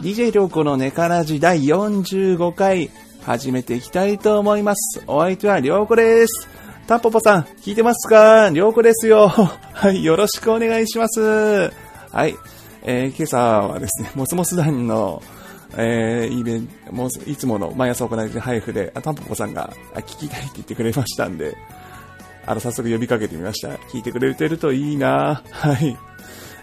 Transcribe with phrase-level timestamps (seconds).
[0.00, 2.90] DJ 良子のネカラジ第45回、
[3.22, 5.02] 始めていきたいと思います。
[5.06, 6.48] お相手は良子です。
[6.86, 8.50] タンポポさん、聞いてますか？
[8.50, 9.28] 良子ですよ。
[9.72, 11.20] はい、よろしくお願いします。
[11.20, 12.36] はい、
[12.82, 15.22] えー、今朝はですね、モスモス団の、
[15.78, 21.56] えー、イベント、もいつもの毎朝行われてる配布で、タンポポさんがあ聞きたいって言ってくれましたんで、
[22.44, 23.70] あの、早速呼びかけてみました。
[23.90, 25.96] 聞いてくれてるといいなはい。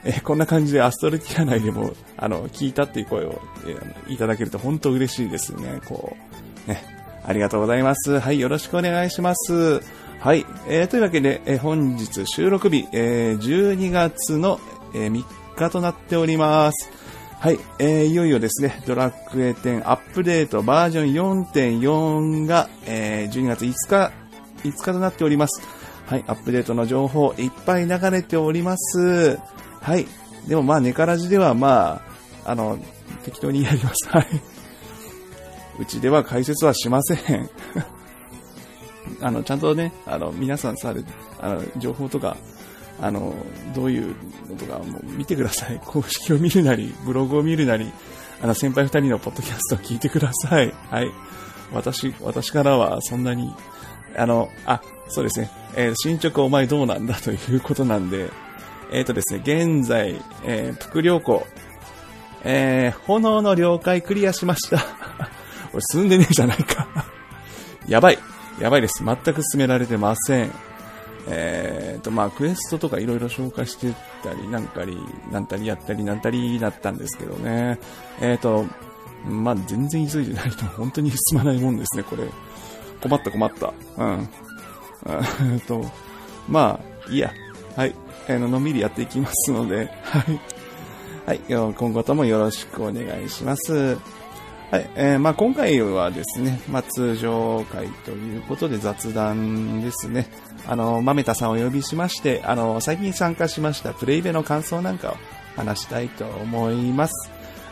[0.06, 5.82] え、こんな感じでアストルティア内でも、あの、聞いたっていう声を、え、いただけると本当嬉しいですね。
[5.86, 6.16] こ
[6.68, 6.84] う、ね。
[7.26, 8.20] ありがとうございます。
[8.20, 9.82] はい、よろしくお願いします。
[10.20, 14.60] はい、えー、というわけで、えー、本日収録日、えー、12月の、
[14.94, 15.24] え、3
[15.56, 16.90] 日となっております。
[17.40, 24.12] はい、えー、いよいよですね、ドラクエ10アップデートバージョン4.4が、えー、12月5日、
[24.64, 25.62] 5日となっております。
[26.06, 29.40] はい、アップデートの情報いっぱい流れております。
[29.84, 30.08] はい。
[30.48, 32.02] でもまあ、ネカラジではま
[32.46, 32.80] あ、あの、
[33.24, 34.10] 適当にやります。
[34.10, 34.28] はい。
[35.80, 37.50] うちでは解説はしません。
[39.22, 40.94] あの、ちゃんとね、あの、皆さんさ、
[41.40, 42.38] あの、情報とか、
[43.02, 43.34] あの、
[43.76, 44.16] どういう
[44.50, 45.82] のとかもう見てください。
[45.84, 47.92] 公式を見るなり、ブログを見るなり、
[48.42, 50.74] あの、先輩二人のポッドキャストを聞いてください。
[50.90, 51.12] はい。
[51.74, 53.54] 私、私からはそんなに、
[54.16, 55.50] あの、あ、そうですね。
[55.76, 57.16] えー、進捗お前どうなんだ？
[57.16, 58.30] ということなんで、
[58.92, 61.46] えっ、ー、とですね、現在、えー、プク良子、
[62.44, 64.78] えー、炎の了解クリアしました。
[65.74, 66.88] 俺進んでねえじゃないか
[67.88, 68.20] やばい。
[68.60, 69.04] やばいです。
[69.04, 70.52] 全く進められてません。
[71.28, 74.98] えーと、まあ、クエストとかいろいろ消化してたり、なんかり、
[75.32, 77.80] なんたりやったり、なんたりだったんですけどね。
[78.20, 78.66] えーと、
[79.26, 82.24] まあ、全然急いでないと 本当に進まないもんですね、これ。
[83.02, 83.74] 困った困った。
[83.98, 84.30] うん。
[85.54, 85.86] えっと、
[86.48, 87.32] まあ、いいや。
[87.76, 87.96] はい。
[88.28, 90.40] あの、のんびりやっていきますので、はい。
[91.26, 93.98] はい、今後ともよろしくお願いします。
[94.72, 100.28] はい、えー、まあ、今回はですね、まあ、通常会ということで雑談ですね。
[100.68, 105.18] あの、まめたさんをお呼びしまして、あの、最近参加しましたプレイベの感想なんかを
[105.56, 107.14] 話したいと思います。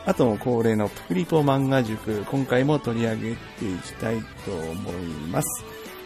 [0.06, 4.94] あと、恒例のプクリポ漫画塾、今回も取り上げていきたいと思い
[5.32, 5.64] ます。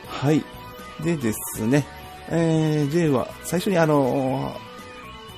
[0.07, 0.43] はい。
[1.03, 1.85] でですね、
[2.29, 4.55] えー、J は最初にあの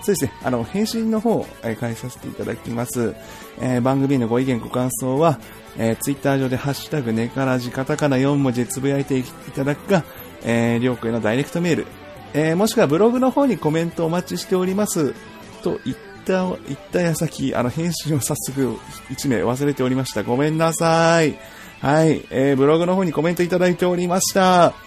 [0.01, 3.13] そうですね、あの、返信の方を、えー、返させていただきます。
[3.59, 5.37] えー、番組のご意見、ご感想は、
[5.77, 10.05] えー、ツイッター上でハッシュタグネからじカタカナ4文字でつぶやいていただくか、
[10.43, 11.87] えー、りょうくへのダイレクトメール、
[12.33, 15.13] えー、もしくはブログの方にコメントお待ちしております。
[15.61, 18.77] と言った、言った矢先、あの、返信を早速
[19.09, 20.23] 1名忘れておりました。
[20.23, 21.37] ごめんなさい。
[21.81, 24.86] はい、えー、ブログの方にコメントいただいておりました。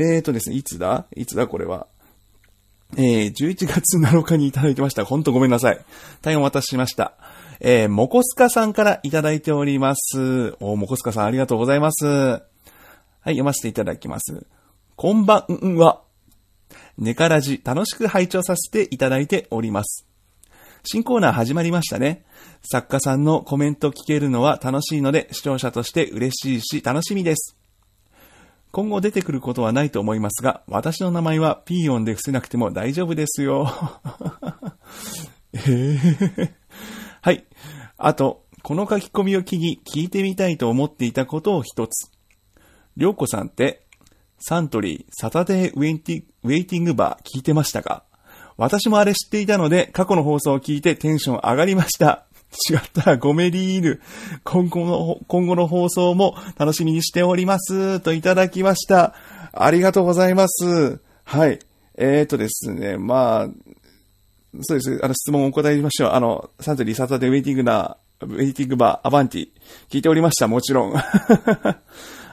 [0.00, 1.06] えーとですね、いつだ？
[1.16, 1.48] いつだ？
[1.48, 1.88] これは。
[2.96, 5.04] えー、11月7日にいただいてました。
[5.04, 5.80] ほんとごめんなさい。
[6.22, 7.14] 大変お待たせしました。
[7.58, 10.54] えー、もこすかさんからいただいております。
[10.60, 12.06] お、もこすかさんありがとうございます。
[12.06, 12.42] は
[13.26, 14.46] い、読ませていただきます。
[14.94, 16.02] こんばんは。
[16.96, 20.06] ネカラジ楽しく拝聴させていただいております。
[20.84, 22.24] 新コーナー始まりましたね。
[22.62, 27.57] 作家さんのコメント聞けるのは楽しいので、視聴者として嬉しいし楽しみです。
[28.70, 33.68] 今後出てくることはないと思いますが、私の名前はピーヨンで伏せなくても大丈夫ですよ。
[35.52, 36.50] えー、
[37.22, 37.44] はい。
[37.96, 42.10] あと、この書き込みを機に聞いてみたいと思っていたことを一つ。
[42.96, 43.86] りょうこさんって、
[44.38, 48.04] サントリーサタデーウェイティウェイティングバー聞いてましたか
[48.56, 52.27] 私もあれ知っていたので、過去の放送を聞いてテンション上がりました。
[52.70, 53.16] 違ったら。
[53.16, 54.00] ごめりーぬ。
[54.44, 58.00] 今後の、今後の放送も楽しみにしております。
[58.00, 59.14] といただきました。
[59.52, 61.00] ありがとうございます。
[61.24, 61.58] はい。
[61.96, 63.48] えーとですね、まあ、
[64.62, 65.00] そうです。
[65.02, 66.10] あの、質問をお答えしましょう。
[66.12, 69.48] あの、サントリーサタデウェイティングな、ウェイティングバー、アバンティ、
[69.90, 70.48] 聞いておりました。
[70.48, 70.94] もちろん。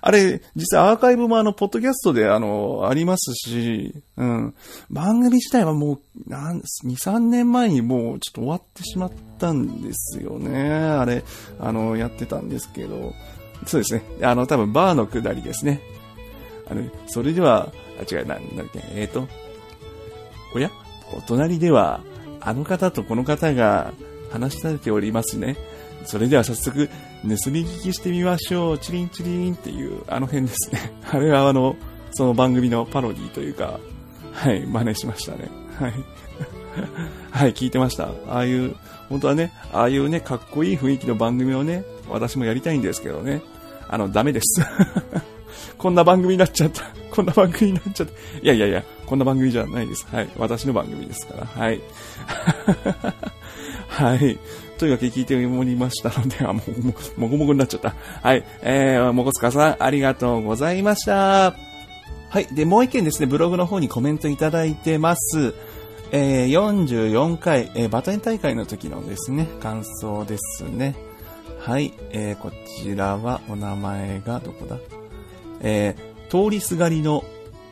[0.07, 4.53] あれ、実際アーカイブもあの、ポッドキャストであの、ありますし、うん。
[4.91, 6.61] 番組自体はもう、なん、2、
[6.95, 10.61] 3年前にもうちょっと終わってしまったんですよね。
[10.61, 11.23] あれ、
[11.59, 13.13] あの、やってたんですけど、
[13.65, 14.03] そうですね。
[14.21, 15.81] あの、多分バーの下りですね。
[16.69, 19.27] あの、それでは、あ、違う、な、んだっけ、えっ、ー、と、
[20.53, 20.69] おや？
[21.17, 22.01] お隣では、
[22.41, 23.91] あの方とこの方が
[24.31, 25.57] 話しされておりますね。
[26.05, 26.91] それでは早速、盗
[27.23, 28.77] み聞きしてみましょう。
[28.77, 30.93] チリンチリンっていう、あの辺ですね。
[31.09, 31.75] あれはあの、
[32.11, 33.79] その番組のパロディというか、
[34.31, 35.49] はい、真似しましたね。
[35.79, 35.93] はい。
[37.31, 38.09] はい、聞いてました。
[38.27, 38.75] ああいう、
[39.09, 43.41] 本当はね、ああいうね、かっこいい雰囲気の番組をね、私もやりたいんですけどね。
[43.87, 44.61] あの、ダメです。
[45.77, 46.83] こんな番組になっちゃった。
[47.11, 48.13] こんな番組になっちゃった。
[48.13, 50.05] いやいやいや、こんな番組じゃないです。
[50.11, 50.29] はい。
[50.37, 51.45] 私の番組ですから。
[51.45, 51.81] はい。
[53.87, 54.37] はい。
[54.77, 57.95] というわけで聞いておりましたので、あ、もう、ももごもごになっちゃった。
[58.21, 58.43] はい。
[58.61, 61.55] えー、もこつかさん、ありがとうございました。
[62.29, 62.47] はい。
[62.53, 65.53] で、もう一件ですね、ブログの方にコメントいただいてます。
[66.11, 70.95] えー、44回、えー、バトン大会の時のですね、感想ですね。
[71.59, 71.93] はい。
[72.11, 72.51] えー、こ
[72.81, 74.77] ちらは、お名前が、どこだ？
[75.61, 77.23] えー、通りすがりの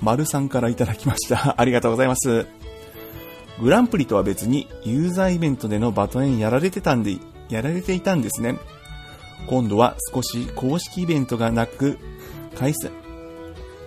[0.02, 1.56] 丸さんからいただきました。
[1.62, 2.48] ありがとうございます。
[3.60, 7.18] グランプリとは別にユーザーイベントでのバトンやられてたんで、
[7.50, 8.58] やられていたんですね。
[9.48, 12.00] 今度は少し公式イベントがなく、
[12.56, 12.92] 開催、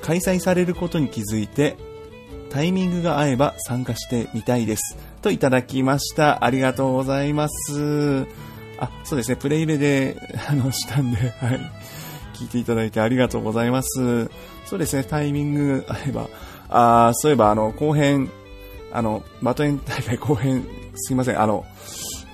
[0.03, 1.77] 開催されることに気づいて、
[2.51, 4.97] タイミングが合えば参加してみたいです。
[5.21, 6.45] といただきました。
[6.45, 8.27] ありがとうございます。
[8.79, 10.17] あ、そうですね、プレイベで、
[10.49, 11.73] あの、したんで、はい。
[12.35, 14.31] 聞いていただいてありがとうございます。
[14.67, 16.29] そうですね、タイミング合えば、
[16.69, 18.31] あそういえば、あの、後編、
[18.93, 21.65] あの、バトエン大会後編、すいません、あの、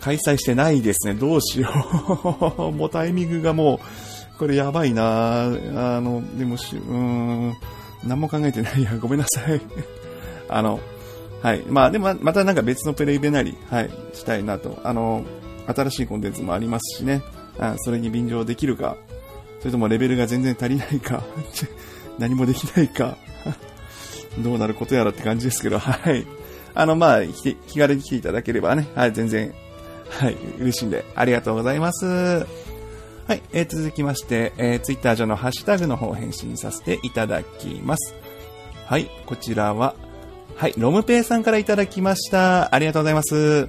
[0.01, 1.15] 開催してないですね。
[1.15, 1.69] どうしよ
[2.59, 2.73] う。
[2.73, 5.51] もうタイミングがもう、これやばいなあ
[6.01, 7.57] の、でもし、うーん、
[8.05, 9.61] 何も考えてないや、 ごめんなさい。
[10.49, 10.81] あの、
[11.43, 11.63] はい。
[11.69, 14.81] まあ、でも、またなんか別のプレイベなり、はい、したいなと。
[14.85, 15.25] あの、
[15.67, 17.23] 新しいコンテンツもありますしね。
[17.59, 18.97] あそれに便乗できるか、
[19.61, 21.23] それともレベルが全然足りないか、
[22.19, 23.17] 何もできないか、
[24.39, 26.27] どうなることやらって感じですけど、はい。
[26.75, 29.55] あの、まあ、気軽に来ていただければね、はい、全然、
[30.09, 32.07] はい、嬉しいんで、ありがとうございます。
[32.07, 38.15] はい、えー、続きまして、えー、ツイッター上のハッシュタグの方を返信させていただきます。
[38.87, 39.95] はい、こちらは、
[40.57, 42.75] はい、ロムペイさんからいただきました。
[42.75, 43.69] ありがとうございます。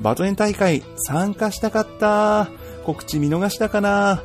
[0.00, 2.48] バトエン大会参加したかった？
[2.84, 4.22] 告知見逃したかな？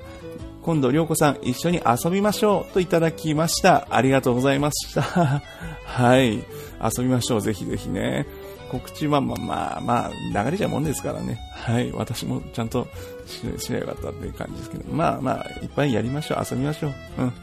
[0.62, 3.88] 今度、りょうこさん一緒に遊びましょうといただきました。
[3.89, 5.01] ありがとうございました。
[5.85, 6.44] はい。
[6.81, 7.41] 遊びましょう。
[7.41, 8.25] ぜひぜひね。
[8.71, 11.39] 告知はまあまあまあ、流れちゃもんですからね。
[11.53, 11.91] はい。
[11.94, 12.88] 私もちゃんと
[13.25, 14.94] ししなよかったっていう感じですけど。
[14.94, 16.45] まあまあ、いっぱいやりましょう。
[16.50, 16.94] 遊びましょう。
[17.19, 17.33] うん。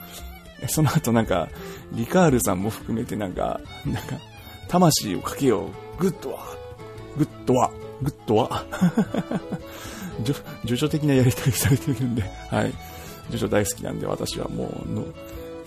[0.69, 1.49] その後なんか、
[1.93, 4.19] リカールさんも含めてなんか、なんか、
[4.69, 5.67] 魂をかけよ
[5.99, 6.01] う。
[6.01, 6.45] グッドは、
[7.17, 7.71] グッドは、
[8.03, 8.65] グッドは。
[10.65, 12.73] 叙書的なやりとりされてるんで、はい。
[13.31, 15.15] ジョ大好きなんで、私はもう、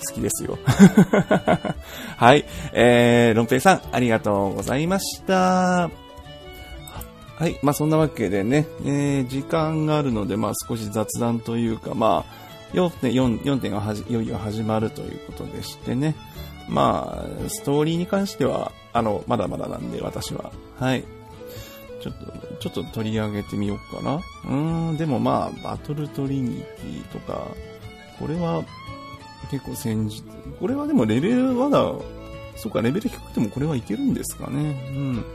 [0.05, 0.57] 好きですよ。
[2.17, 2.45] はい。
[2.73, 5.89] えー、ロンペイさん、ありがとうございました。
[7.37, 7.59] はい。
[7.61, 16.15] まあ、そんなわけでね、えー、時間があるので、まあ、少し雑談というか、まあ、4.4、4点がはじ、いよいよ始まるということでしてね。
[16.67, 20.51] まあ、ストーリーに関しては、あの、まだまだなんで、私は。
[20.79, 21.03] はい。
[22.01, 24.15] ちょっと、ちょっと取り上げてみようかな。
[24.15, 27.47] うーん、でもまあ、バトルトリニティとか、
[28.19, 28.63] これは
[29.51, 30.23] 結構戦時、
[30.59, 31.79] これはでもレベルまだ、
[32.55, 34.89] そうか、レベル低くてもこれはいけるんですかね。
[34.89, 35.25] うん。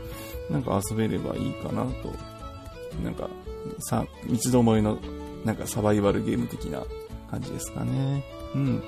[0.49, 2.13] なんか遊べればいいかなと。
[3.03, 3.29] なんか、
[3.79, 4.97] さ、三つどもえの、
[5.45, 6.83] なんかサバイバルゲーム的な
[7.31, 8.23] 感じですかね。
[8.55, 8.83] うん。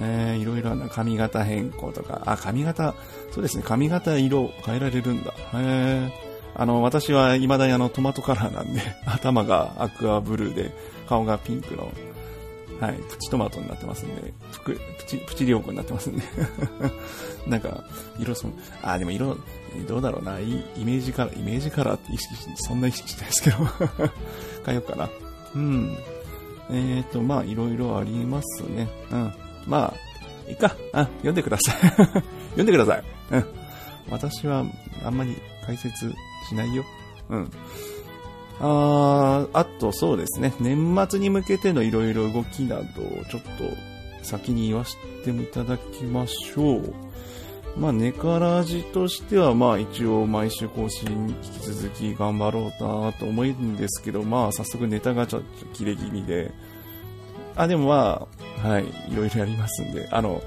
[0.00, 2.94] えー、いろいろな髪型変更とか、あ、髪型、
[3.32, 5.32] そうですね、髪型色変えられるんだ。
[5.54, 6.10] へー。
[6.54, 10.72] あの、私は未だにあのトマトカラーなんで、頭がアクアブルーで、
[11.08, 11.90] 顔がピンクの、
[12.80, 14.32] はい、プチトマトになってますんで、
[14.64, 14.76] プ
[15.06, 16.22] チ、プチリョウコになってますんで。
[17.46, 17.84] なんか、
[18.18, 18.52] 色その、
[18.82, 19.36] あ、でも色、
[19.88, 20.44] どうだろうな、イ
[20.78, 23.56] メージカラー、イメージカラーって意識して、そんな意識してないですけど
[24.64, 25.10] 変えようかな。
[25.54, 25.96] うん。
[26.70, 28.88] えっ、ー、と、まあ、いろいろありますね。
[29.10, 29.32] うん。
[29.66, 29.92] ま
[30.46, 30.76] あ、いいか。
[30.92, 31.76] あ、読んでください。
[32.54, 33.04] 読んでください。
[33.32, 33.46] うん。
[34.10, 34.64] 私は、
[35.04, 36.12] あんまり解説
[36.48, 36.84] しないよ。
[37.30, 37.50] うん。
[38.60, 42.84] ああとそうですね、年末に向けてのいろいろ動きなどを
[43.30, 43.48] ちょっと
[44.22, 46.94] 先に言わせていただきましょう。
[47.76, 56.50] まあ、ネカラジとしては、まあ一応毎週更新引き続き頑張ろうなと思うんですけど、まあ早速ネタがちょっと切れ気味で、
[57.54, 58.28] あ、でもま
[58.64, 60.42] あ、はい、いろいろやりますんで、あの、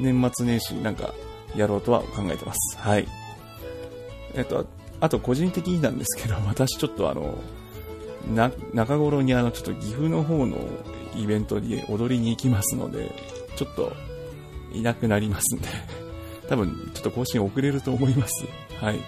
[0.00, 1.14] 年末年始なんか
[1.54, 2.78] やろうとは考えてます。
[2.78, 3.06] はい。
[4.34, 4.66] えっと、
[5.00, 7.38] あと個人的になんですけど、私ちょっとあの、
[8.34, 10.58] な、中頃にあの、ちょっと岐阜の方の
[11.16, 13.14] イベントに踊りに行きますので、
[13.56, 13.92] ちょっと
[14.72, 15.68] いなくなりますんで、
[16.48, 18.44] 多分ちょっと更新遅れると思います。
[18.80, 19.00] はい。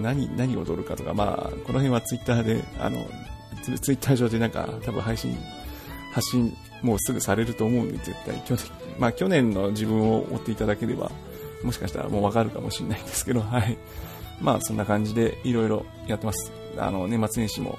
[0.00, 3.06] 何、何踊るかとか、まあ、この辺はツイッターで、あの、
[3.62, 5.36] ツイッター上でなんか多分配信、
[6.12, 8.40] 発信もうすぐされると思うんで、絶対。
[8.46, 8.64] 去年、
[8.98, 11.10] まあ去年の自分を追っていただければ、
[11.62, 13.76] もしかしたらもうわかるかもしれないんですけど、はい。
[14.40, 16.52] まあそんな感じでいろいろやってます。
[16.78, 17.78] あの、年末年始も、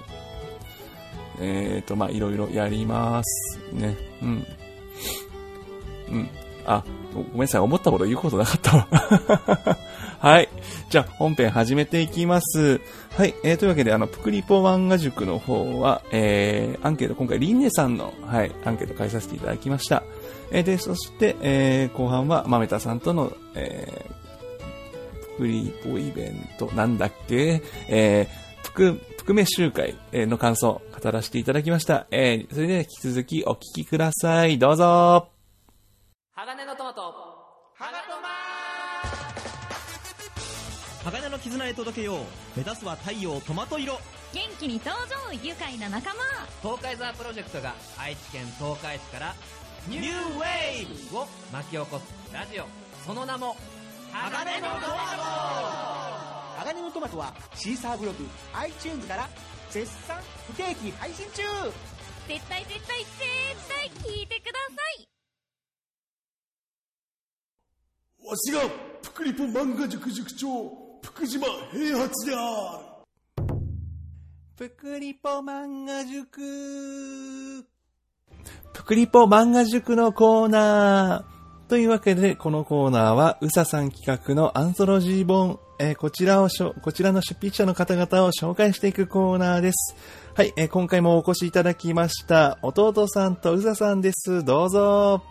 [1.39, 3.95] えっ、ー、と、まあいろいろやりますね。
[4.21, 4.45] うん。
[6.09, 6.29] うん。
[6.65, 6.83] あ、
[7.13, 8.87] ごめんなさい、思ったこと言うことなかったわ。
[10.19, 10.49] はい。
[10.89, 12.81] じゃあ、本編始めていきます。
[13.15, 13.35] はい。
[13.43, 20.03] えー、というわけで、あの、プクリポ漫画塾の方は、えー、アンケート、今回、リンネさんの、はい、アンケート返させていただきました。
[20.51, 24.26] えー、で、そして、えー、後半は、まめたさんとの、えー、
[25.37, 27.61] プクリポイベント、なんだっけ？
[27.87, 32.07] えー、プク、プクメ集会えーの感想、語らせていただきました。
[32.09, 34.57] えー、それでは引き続きお聞きください。
[34.57, 35.29] どうぞ。
[36.33, 37.01] 鋼のトマト。
[37.75, 38.29] ハガトマ
[41.11, 42.17] 鋼の絆へ届けよう。
[42.55, 43.93] 目指すは太陽トマト色。
[44.33, 46.15] 元気に登場愉快な仲間。
[46.63, 49.35] 東海ザープロジェクトが愛知県東海市から
[49.87, 52.65] ニューウェーブを巻き起こすラジオ。
[53.05, 53.55] その名も
[54.17, 54.97] 鋼のトマ
[56.57, 59.29] 鋼のトマトはシーサーブログ iTunes から
[59.69, 61.43] 絶賛不定期配信中。
[62.27, 63.11] 絶対絶対絶
[63.69, 65.07] 対聞いてください。
[68.27, 68.61] わしが
[69.03, 70.47] プクリポ漫画塾塾長
[71.03, 73.45] 福島平八である。
[74.57, 77.63] ぷくりぽ漫画塾。
[78.73, 81.36] ぷくりぽ漫画塾のコーナー
[81.67, 89.95] というわけで、このコーナーは、うささん企画のアンソロジー本、えーこちらをしょ、こちらの出筆者の方々を紹介していくコーナーです。
[90.33, 94.45] はい、えー今回もお越しいただきました、弟さんとうささんです。
[94.45, 95.21] どうぞ。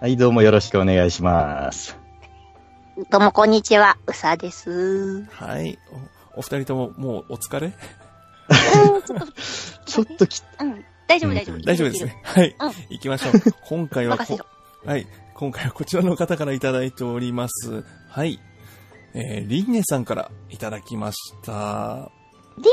[0.00, 1.96] はい、どうもよろしくお願いします。
[3.08, 5.22] どうもこんにちは、うさです。
[5.26, 5.78] はい、
[6.34, 7.72] お、お二人とももうお疲れ？
[9.86, 11.60] ちょっとき、うん、大丈夫大丈夫。
[11.60, 12.20] 大丈夫ですね。
[12.24, 12.56] はい。
[12.58, 13.32] うん行きましょう。
[13.68, 14.18] 今回は
[14.84, 15.06] はい。
[15.38, 17.84] 今回はこちらの方からいただいております。
[18.08, 18.40] はい。
[19.12, 22.10] えー、リンネさんからいただきました。
[22.56, 22.70] リンネ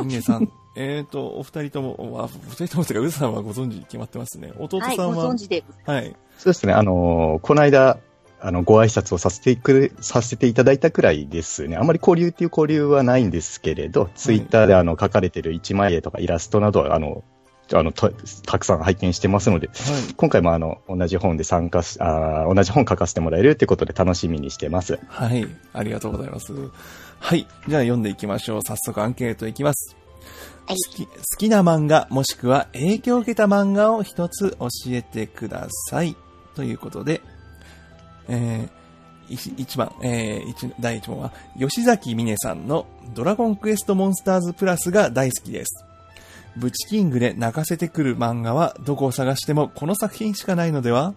[0.00, 0.52] リンネさん。
[0.76, 4.52] えーと、お二人とも、あお二人ともというか、ウズさんはご存知に決まってますね。
[4.58, 4.88] 弟さん。
[4.88, 5.64] はい、ごさんは、存知で。
[5.86, 6.14] はい。
[6.36, 7.98] そうですね、あのーこの間、
[8.42, 11.78] あの、ご挨拶をさせてくれ、させていただいたくらいですね。
[11.78, 17.24] あまり交流っていう交流はないんですけれど、ツイッターであの、書かれてる一枚絵とかイラストなどは、あの、
[17.72, 18.12] あの、と
[18.46, 20.14] たくさん拝見してますので、はい。
[20.14, 24.98] 今回もあの、同じ本で参加し、あー同じ本書かせてもらえるってことで楽しみにしてます。
[25.08, 25.46] はい。
[25.72, 26.52] ありがとうございます。
[27.18, 27.46] はい。
[27.68, 28.60] じゃあ読んでいきましょう。
[28.62, 29.94] 早速アンケートいきます。
[30.66, 36.14] はい好き好きな漫画、もしくは影響を受けた漫画を一つ教えてください。
[36.54, 37.22] ということで、
[38.28, 45.84] えー、一一番、えー一第一問は、吉崎美音さんのドラゴンクエストモンスターズプラスが大好きです。
[46.56, 51.14] ブチキングで泣かせてくる漫画はどこを探してもこの作品しかないのでは？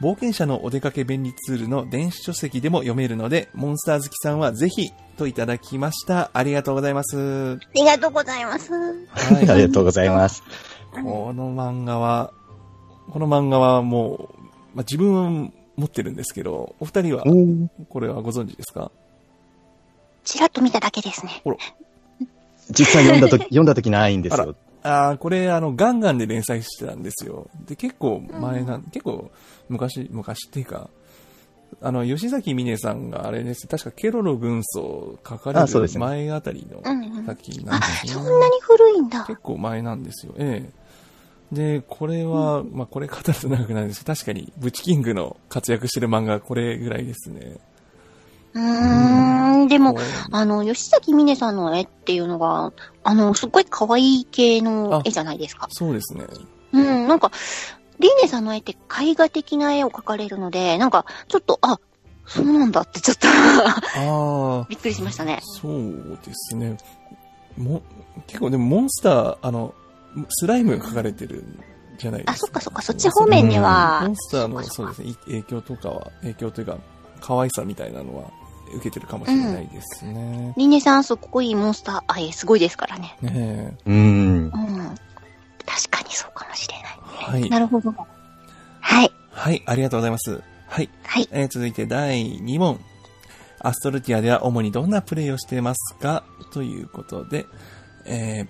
[0.00, 6.30] 冒険者のお出かけ便利ツールの電子書籍でも読めるので、モンスター好きさんはぜひといただきました。
[6.34, 7.54] ありがとうございます。
[7.54, 8.72] ありがとうございます。
[8.72, 8.94] は
[9.28, 10.44] ありがとうございます。
[10.92, 11.00] こ
[11.34, 12.32] の漫画は、
[13.10, 14.42] この漫画はもう、
[14.76, 17.24] まあ、自分は持ってるんですけど、お二人は
[17.88, 18.92] これはご存知ですか？
[20.24, 21.42] ちらっと見ただけですね。
[22.70, 24.54] 実際読んだとき、 読んだときないんですよ。
[24.82, 27.48] ああ、これあの、ガンガンで連載してたんですよ。
[27.66, 29.30] で、結構前な、結構
[29.68, 30.88] 昔、昔っていうか、
[31.82, 33.66] あの、吉崎美音さんがあれです。
[33.66, 38.12] 確かケロロ軍曹書かれるあそうですね前あたりのうんうん作品なんあです、ね。
[38.12, 39.24] そんなに古いんだ。
[39.26, 40.34] 結構前なんですよ。
[40.38, 40.64] え
[41.52, 41.54] え。
[41.54, 47.56] で、これは、まあ、これ語ると長くなるんですけど、確かに、ブチキングの活躍してる漫画、これぐらいですね。
[48.54, 49.96] うーん、でも
[50.30, 52.72] あの、吉崎美音さんの絵っていうのが、
[53.04, 55.68] あの、すっごい可愛い系の絵じゃないですか。
[55.70, 56.26] そうですね。
[56.72, 57.30] うん、なんか、
[57.98, 61.80] リーネさんの絵って絵画的な絵を描かれるので、なんか、ちょっと、あ、
[62.26, 65.40] そうなんだってちょっとああ、 びっくりしましたね。
[65.42, 66.76] そうですね。
[67.56, 67.82] も、
[68.26, 69.74] 結構でもモンスター、あの、
[70.28, 71.64] スライムが書かれてるん
[71.98, 72.32] じゃないですか。
[72.32, 76.78] あ、そっかそっか、そっち方面ではモン、スターの、そうですね、い影響とかは、影響というか、
[77.20, 78.30] 可愛さみたいなのは
[78.74, 80.54] 受けてるかもしれないですね。
[80.56, 83.16] リーネさんすっごいモンスター愛すごいですからね。
[83.22, 83.74] ねえ。
[83.86, 83.98] うんう。
[84.46, 84.50] ん。
[84.50, 87.40] 確かにそうかもしれない。
[87.40, 87.50] はい。
[87.50, 87.92] なるほど。
[88.80, 89.12] はい。
[89.30, 90.42] はい、ありがとうございます。
[90.66, 90.90] はい。
[91.04, 91.28] はい。
[91.30, 92.80] えー続いて第2問。
[93.60, 96.24] アストルティアでは主にどんなプレイをしていますか？
[96.52, 97.46] ということで、
[98.06, 98.48] えー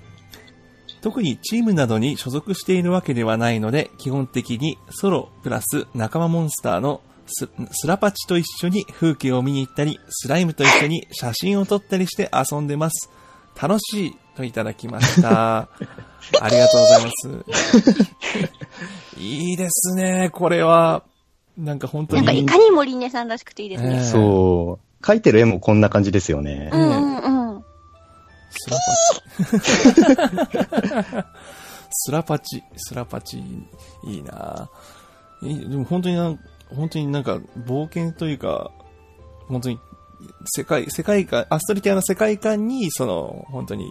[1.01, 13.11] 特にチームなどに所属しているわけではないので、基本的にソロプラス仲間モンスターのススラパチと一緒に風景を見に行ったり、スライムと一緒に写真を撮ったりして遊んでます。
[13.61, 15.69] 楽しいといただきました。
[16.41, 17.45] ありがとうございます。
[19.19, 21.03] いいですね、これは。
[21.57, 22.25] なんか本当に。
[22.25, 23.97] なんかいかにもリーネさんらしくていいですね。
[23.97, 25.05] ええそう。
[25.05, 26.77] 描いてる絵もこんな感じですよねう。
[26.77, 27.65] んうんうん。
[28.51, 28.83] スラパ
[31.23, 31.39] チ。
[31.91, 33.39] スラパチ、スラパチ、
[34.05, 34.69] いいな
[35.43, 36.39] いいでも本当になん、
[36.75, 38.71] 本当になんか、冒険というか、
[39.49, 39.79] 本当に、
[40.47, 43.89] 世界、世界観、アストリティアの世界観に、その、本当に、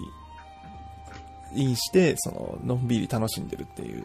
[1.56, 4.04] インして、その、のんびり楽しんでるっていう、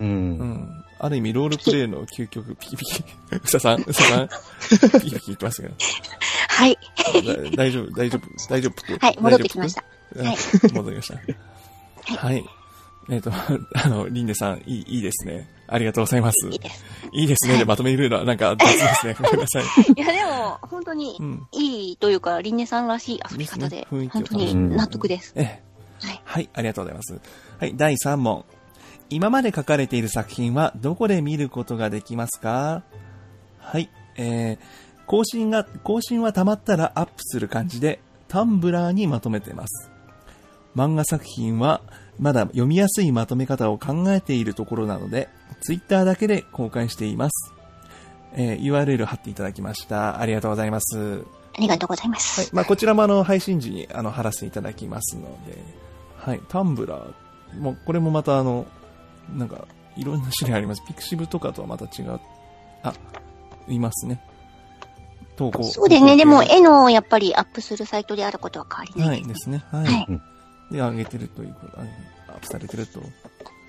[0.00, 0.04] う。
[0.04, 0.84] うんん。
[0.98, 3.04] ある意味、ロールプレイの究極、ピキピキ、
[3.42, 4.28] うささん、うささん、
[5.00, 5.74] ピキピキ言ってますけど、
[6.48, 6.78] はい。
[7.24, 9.06] だ大丈夫、大丈夫、大丈夫。
[9.06, 9.84] はい、戻ってきました。
[10.16, 10.36] うんはい
[10.74, 12.16] 戻りました。
[12.16, 12.44] はい。
[13.10, 15.48] えっ、と、 あの、リンネさん、いい、いいですね。
[15.66, 16.48] ありがとうございます。
[16.48, 16.84] いいです。
[17.12, 17.58] いいですね。
[17.58, 19.14] で、まとめるのは、なんか、雑ですね。
[19.20, 19.64] ごめんなさい。
[19.64, 21.46] いや、でも、本当にうん。
[21.52, 25.32] いいというか、リンネさんらしい遊び方でですね雰囲、気を本当に納得です。
[25.34, 26.06] ええ。
[26.06, 26.20] はい。
[26.24, 27.20] はい、ありがとうございます。
[27.58, 28.44] はい、第3問。
[29.10, 32.84] 今まで書かれている作品はどこで見ることができますか？
[33.58, 34.58] はい、えー、
[35.06, 39.90] 更新が、更新は溜まったらアップする感じで、タンブラーにまとめてます。
[40.76, 41.80] 漫画作品は、
[42.20, 45.28] まだ読みやすいまとめ方を考えているところなので、
[45.62, 47.52] ツイッターだけで公開しています。
[48.34, 50.20] えー URL 貼っていただきました。
[50.20, 51.24] ありがとうございます。
[51.56, 52.54] ありがとうございまはいす。。
[52.54, 55.58] まあ、こちらもあの、配信時にあの、貼らせていただきますので、
[56.16, 56.40] はい。
[56.48, 58.66] タンブラー、もう、これもまたあの、
[59.34, 60.82] なんか、いろんな種類あります。
[60.86, 62.20] ピクシブとかとはまた違う、
[62.82, 62.92] あ、
[63.66, 64.22] いますね。
[65.36, 65.64] 投稿。
[65.64, 66.16] そうですね。
[66.16, 69.40] でも、絵の、やっぱりアップするサイトであることは変わりなはいいです。
[69.40, 69.64] ですね。
[69.70, 69.84] はい。
[69.86, 70.29] はい
[70.70, 71.84] で、上げてるということ、あ
[72.28, 73.00] アップされてると。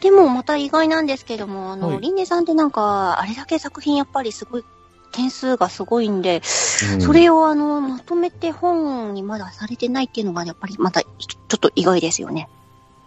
[0.02, 4.64] でも、また意外なんですけども、あの、はいリンネさんってなんか、あれだけ作品やっぱりすごい、
[5.12, 6.42] 点数がすごいんで、
[6.94, 11.08] うんそれをあの、まとめて本にまだされてないっていうのが、やっぱりまた、ちょ
[11.56, 12.48] っと意外ですよね。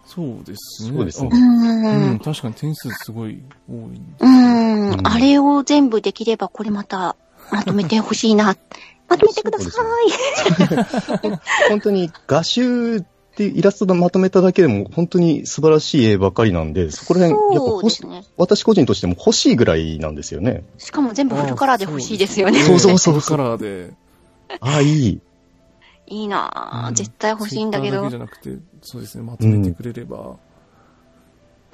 [0.05, 0.97] そうですね。
[0.97, 2.19] そうですねうあーうん、ん。
[2.19, 7.15] 確かに点数すごい多いんですうーんうんあれを全部できれば、これまた、
[7.51, 8.55] まとめてほしいな。
[9.09, 9.69] まとめてくださ
[10.07, 11.29] い。
[11.69, 13.03] 本当に画集
[13.37, 18.23] でイラストでまとめただけでも本当に素晴らしい絵ばかりなんで、そこら辺、やっぱ欲しね。
[18.37, 20.63] 私個人としても欲しいぐらいなんですよね。
[20.77, 22.61] しかも全部フルカラーで欲しいですよね。
[22.61, 23.93] そうそうそうフルカラーで。
[24.61, 25.21] ああ、いい。
[26.07, 26.89] いいなぁ。
[26.89, 28.09] うん絶対欲しいんだけど。
[28.09, 30.17] じゃなくて、そうですね、まとめてくれれば。
[30.17, 30.37] お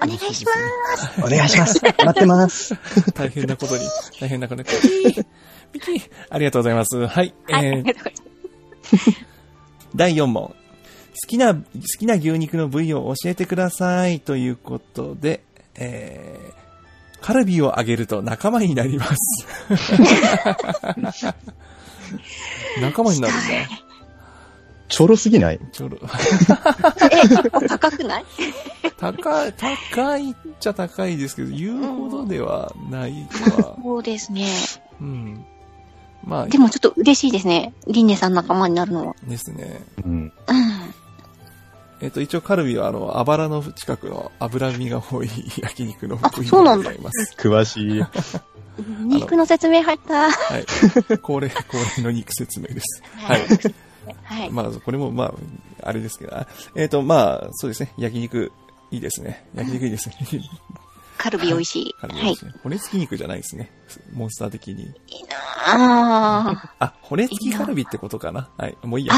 [0.00, 0.52] 願いしま
[0.96, 1.20] す。
[1.22, 1.80] お願いします。
[1.84, 2.74] 待ってます。
[3.14, 3.84] 大変なことに、
[4.20, 4.68] 大変なことに。
[4.68, 5.24] ピキー
[5.72, 7.06] ピキーありがとうございます。
[7.06, 7.34] はい。
[7.48, 7.96] はい、えー。
[9.94, 10.54] 第4問。
[11.12, 11.62] 好きな、好
[11.98, 14.20] きな牛肉の部位を教えてください。
[14.20, 15.42] ということで、
[15.74, 19.46] えー、カルビをあげると仲間になります。
[22.80, 23.42] 仲間になるんだ。
[24.88, 25.60] ちょろすぎない？
[25.72, 26.06] ちょろ、え、
[27.54, 28.24] お高くない？
[28.98, 33.76] 高い、高いっちゃ高いですけど、言うほどではないとは。
[33.82, 34.46] そうですね。
[35.00, 35.44] うん。
[36.24, 37.72] まあ、でもちょっと嬉しいですね。
[37.86, 39.16] リンネさん仲間になるのは。
[39.26, 39.80] ですね。
[40.04, 40.12] うん。
[40.12, 40.32] うん。
[42.02, 47.36] えっ、と、一応カルビは、あの、あばらの近くの脂身が多い焼肉のあ部位そうなんだでございます。
[47.38, 48.02] 詳しい。
[49.06, 50.32] 肉の説明入った。
[50.32, 50.66] はい。
[51.22, 53.02] 恒例、恒例の肉説明です。
[53.14, 53.46] はい。
[54.24, 54.50] はい。
[54.50, 57.92] まあ、これも、まあ、あれですけど、あえっ、と、まあ、そうですね。
[57.96, 58.50] 焼肉、
[58.90, 59.46] いいですね。
[59.54, 60.16] 焼肉いいですね。
[61.18, 61.94] カルビ美味しい。
[62.00, 62.36] はい。
[62.64, 63.70] 骨付き肉じゃないですね。
[64.12, 64.92] モンスター的に。
[65.68, 68.48] ああ、骨付きカルビってことかな。
[68.58, 68.76] はい。
[68.82, 69.14] もういいや。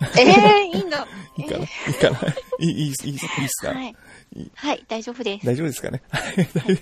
[0.00, 0.20] ー。
[0.20, 1.06] ええー、いいんだ。
[1.36, 1.64] いいかな。
[1.64, 2.18] いいかな。
[2.60, 3.72] いい、いい、いい、いいっすか？
[3.72, 3.96] はい。
[4.54, 5.46] はい、大丈夫です。
[5.46, 6.02] 大丈夫ですかね？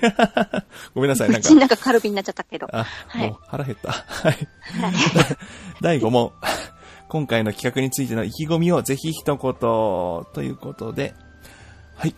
[0.95, 1.31] ごめんなさい。
[1.31, 2.67] なんかなんかカルビになっちゃったけど。
[2.73, 3.93] あ、はいもう腹減った。
[3.93, 4.49] はい。
[5.83, 6.33] 第5問。
[7.09, 11.15] 今回の企画についての意気込みをぜひ一言ということで、
[11.95, 12.15] はい。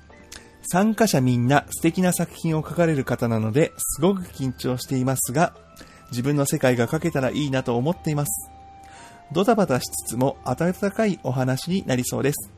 [0.63, 5.53] 参加者みんな素敵な作品を書かれる方なので、すごく緊張していますが、
[6.11, 8.51] 自分の世界が書けたらいいなと思っています。
[9.33, 12.51] ドタバタしつつも温かいお話になりそうです。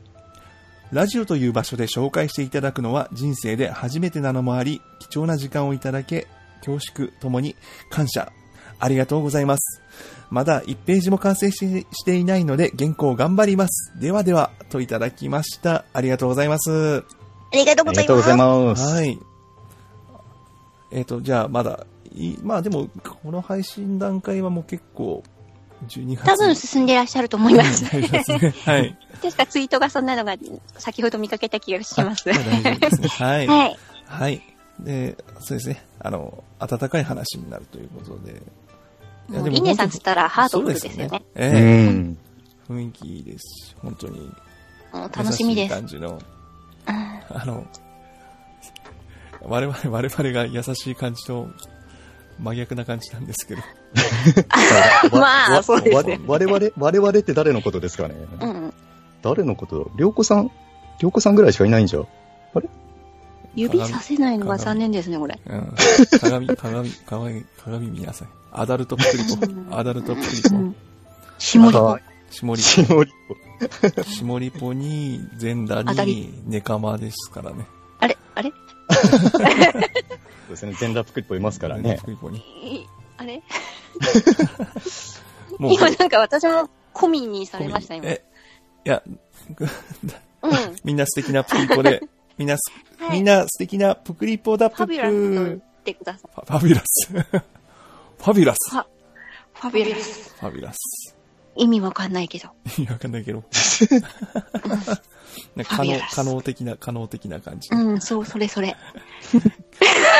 [0.91, 6.27] ラジオという場所で紹介していただくのは人生で初めてなのもあり、貴重な時間をいただけ、
[6.65, 7.55] 恐縮ともに
[7.89, 8.31] 感謝、
[8.79, 9.81] ありがとうございます。
[10.29, 13.93] まだ1ページも完成ししていないので、原稿頑張ります。
[13.99, 15.85] ではでは、といただきました。
[15.93, 16.97] ありがとうございます。
[16.99, 17.03] あ
[17.53, 18.03] りがとうございます。
[18.03, 18.93] ありがとうございます。
[18.93, 19.19] はい。
[20.91, 21.85] えっ、と、じゃあ、まだ、
[22.43, 25.36] まあでも、この配信段階はもう結構、12月。
[26.25, 27.85] 多分進んでらっしゃると思います。
[27.85, 27.97] は
[28.79, 28.97] い。
[29.21, 30.35] 確かツイートがそんなのが
[30.77, 32.29] 先ほど見かけた気がします。
[32.29, 33.07] あまあ大丈夫ですね。
[33.07, 33.47] はい。
[33.47, 33.79] はい。
[34.05, 34.41] はい。
[34.79, 35.83] で、そうですね。
[35.99, 38.41] あの、温かい話になるということで。
[39.29, 41.09] いやもうリネさんつったらハードフルですよね。
[41.09, 42.17] そううええん。
[42.69, 44.19] 雰囲気いいですし、本当に。
[44.93, 45.73] もう楽しみです。
[45.73, 46.19] 感じの、
[46.87, 47.65] うんあの、
[49.41, 51.49] 我々、我々が優しい感じと
[52.39, 53.61] 真逆な感じなんですけど。
[55.17, 58.15] まあわそうですねわ我々、我々って誰のことですかね？
[58.41, 58.73] うん。
[59.21, 59.91] 誰のこと？
[59.97, 60.51] りょうこさん、
[60.99, 62.01] りょうこさんぐらいしかいないんじゃ？
[63.55, 65.39] 指させないのが残念ですね、これ。
[65.47, 65.73] うん。
[66.21, 68.27] 鏡、鏡、鏡、鏡見なさい。
[68.51, 69.23] アダルトプクリ
[69.69, 69.75] ポ。
[69.75, 70.73] アダルトプクリポ。
[71.39, 71.97] しもりあ
[72.29, 73.11] しもりしもり
[73.93, 74.03] ぽ。
[74.03, 77.65] しもりぽに、全裸に、ネカマですからね。
[77.99, 78.15] あれ？
[78.35, 78.53] あれ？
[80.47, 80.73] そうですね。
[80.79, 82.05] 全裸プクリポいますからねプ。
[82.05, 82.39] クリポに。
[82.39, 83.41] いあれ？
[85.59, 88.07] もう、今なんか私もコミにされました、今。
[88.07, 88.23] え、
[88.85, 89.19] いや、うん。
[90.83, 92.01] みんな素敵なプクリポで、
[92.37, 94.83] みんなす、はいみんな素敵なプクリポだプク。
[94.83, 96.31] ファビュラスと言ってください。
[96.33, 97.11] ファファビュラス。
[97.11, 98.69] ファビュラス。
[98.69, 98.85] ファ
[99.53, 100.35] ファビュラス。
[100.39, 101.06] ファビュラス。
[101.57, 102.49] 意味わかんないけど。
[102.77, 103.43] いやわかんないけど。
[105.55, 107.69] なんか可能可能的な、可能的な感じ。
[107.71, 108.75] うん、そう、それそれ。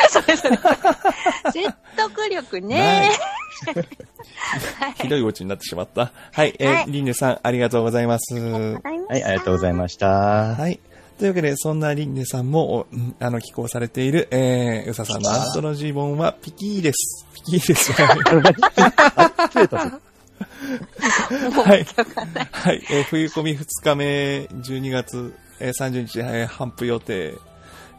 [0.10, 0.58] それそれ。
[1.54, 3.10] 説得力ね。
[5.02, 6.12] ひどいオチになってしまった。
[6.32, 8.36] はい、えーはいリンネさん、ありがとうございます。
[8.36, 8.80] は
[9.12, 10.08] い、ありがとうございました。
[10.08, 10.80] はい。
[11.18, 17.26] というわけで、そんなリンネさんも、おうんあの、寄稿されている、えー、うささんのアンストロジー本は、ピキーです。
[17.34, 17.92] ピキーです。
[17.94, 19.50] はい。
[19.54, 20.00] 増えたぞ。
[20.40, 21.86] はい。
[22.52, 22.84] はい。
[22.92, 27.34] えー冬込み2日目、12月、えー30日、えー、頒布予定。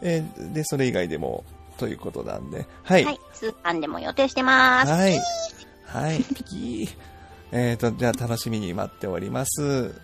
[0.03, 1.45] えーで、それ以外でも、
[1.79, 2.67] ということなんで。
[2.83, 3.05] はい。
[3.05, 3.21] はい。
[3.33, 4.93] スーパーでも予定してます。
[4.93, 5.19] はい。
[5.87, 6.23] はい。
[6.35, 6.89] ピキー。
[7.53, 9.95] えっと、じゃあ楽しみに待っております。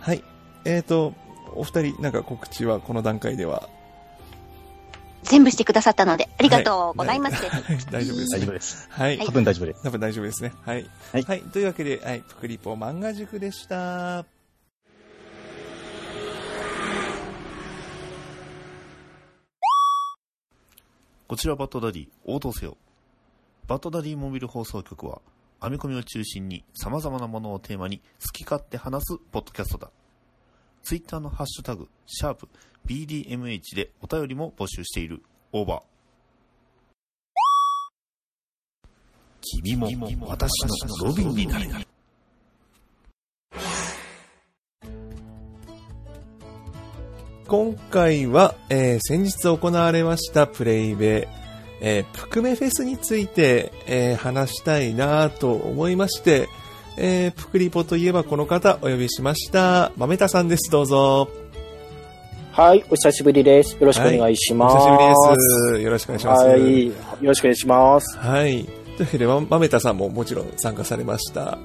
[0.00, 0.22] はい。
[0.64, 1.14] えっ、と、
[1.54, 3.68] お二人、なんか告知はこの段階では？
[5.26, 7.44] 全部してくださったので、ありがとうございます。
[7.46, 8.88] はい 大丈夫です、大丈夫です。
[8.90, 9.18] はい。
[9.18, 9.82] 多分大丈夫です。
[9.82, 10.52] 多分大丈夫ですね。
[10.64, 10.90] はい。
[11.12, 12.20] はいというわけで、はい。
[12.20, 14.24] プクリポ漫画塾でした。
[21.28, 22.76] こちらバットダディ応答せよ。
[23.66, 25.20] バットダディモビル放送局は、
[25.60, 29.90] 編み込みを中心に様々なものをテーマに好き勝手話すポッドキャストだ。
[30.86, 32.48] ツイッターのハッシュタグ、シャープ
[32.86, 35.20] BDMH でお便りも募集している。
[35.52, 35.82] Over。
[39.42, 41.66] 君も私のロビンになれ。
[47.48, 51.26] 今回は、えー先日行われましたプレイベ、
[51.80, 56.48] えープクメフェスについて、えー話したいなと思いまして、
[56.98, 59.92] えープクリポといえばこの方お呼びしました。
[59.96, 61.28] 豆田さんです、どうぞ。
[62.52, 63.76] はい、お久しぶりです。
[63.78, 64.76] よろしくお願いします。
[64.76, 65.14] お久しぶりで
[65.78, 65.82] す。
[65.82, 66.44] よろしくお願いします。
[66.46, 68.18] はい、よろしくお願いします。
[68.18, 68.64] はい。
[68.64, 71.58] というわけで、ま豆田さんももちろん参加されました。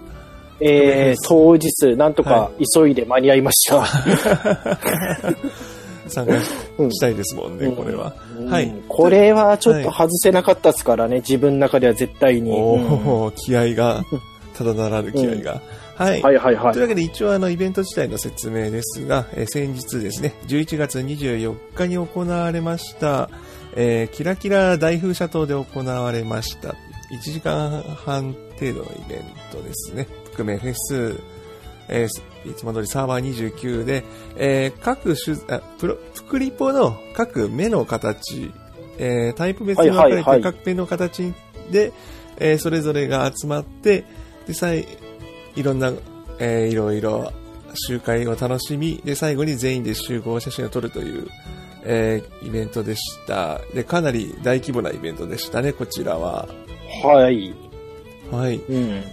[0.60, 3.86] えー、当日、なんとか急いで間に合いました。
[6.08, 6.50] 参加し
[6.90, 8.14] したいですもんね、これは。
[8.50, 12.52] はいうんこれはちょっと外せなかったですからね、自分の中では絶対に。
[12.52, 14.04] おうんお、気合が、
[14.58, 15.62] ただならぬ気合が。
[15.96, 16.22] はい。
[16.22, 23.30] はいはいはいというわけで一応あのイベント自体の説明ですが、えー先日ですね、11月24日に行われました、
[23.76, 26.70] えーキラキラ大風車島で行われました、
[27.14, 30.08] 1時間半程度のイベントですね。
[30.26, 31.20] 含めフェス、
[31.88, 34.04] えーいつも通りサーバー29で、
[34.38, 38.52] えー各種あプロ、プクリポの各目の形、
[38.98, 41.34] えータイプ別に分かれてはいはいはい各目の形
[41.70, 41.94] で、
[42.40, 44.04] えーそれぞれが集まって、
[44.52, 44.86] で、さい、
[45.56, 45.94] いろんな、
[46.40, 47.32] えーいろいろ
[47.88, 51.28] 集会を楽しみ、で、最後に全員で集合写真を撮るという、
[51.86, 53.62] えーイベントでした。
[53.74, 56.50] で、かなり大規模なイベントでしたね、こちらは。
[57.04, 57.54] はい。
[58.30, 58.58] はい。
[58.58, 59.04] うん。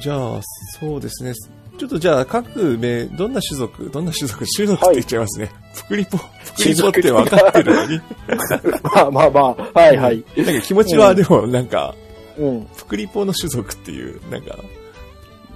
[0.00, 0.40] じゃあ、
[0.78, 1.32] そうですね。
[1.76, 5.50] ちょっとじゃあ、各名、どんな種族、どんな種族、種族って言っちゃいますね。
[5.74, 6.24] プクリポ、プ
[6.56, 8.00] クリポって分かってるのに。
[8.94, 9.40] まあまあま
[9.74, 10.24] あ、はいはい。
[10.36, 11.96] なんか気持ちはでも、なんか、
[12.38, 12.66] うん。
[12.76, 14.56] プクリポの種族っていう、なんか、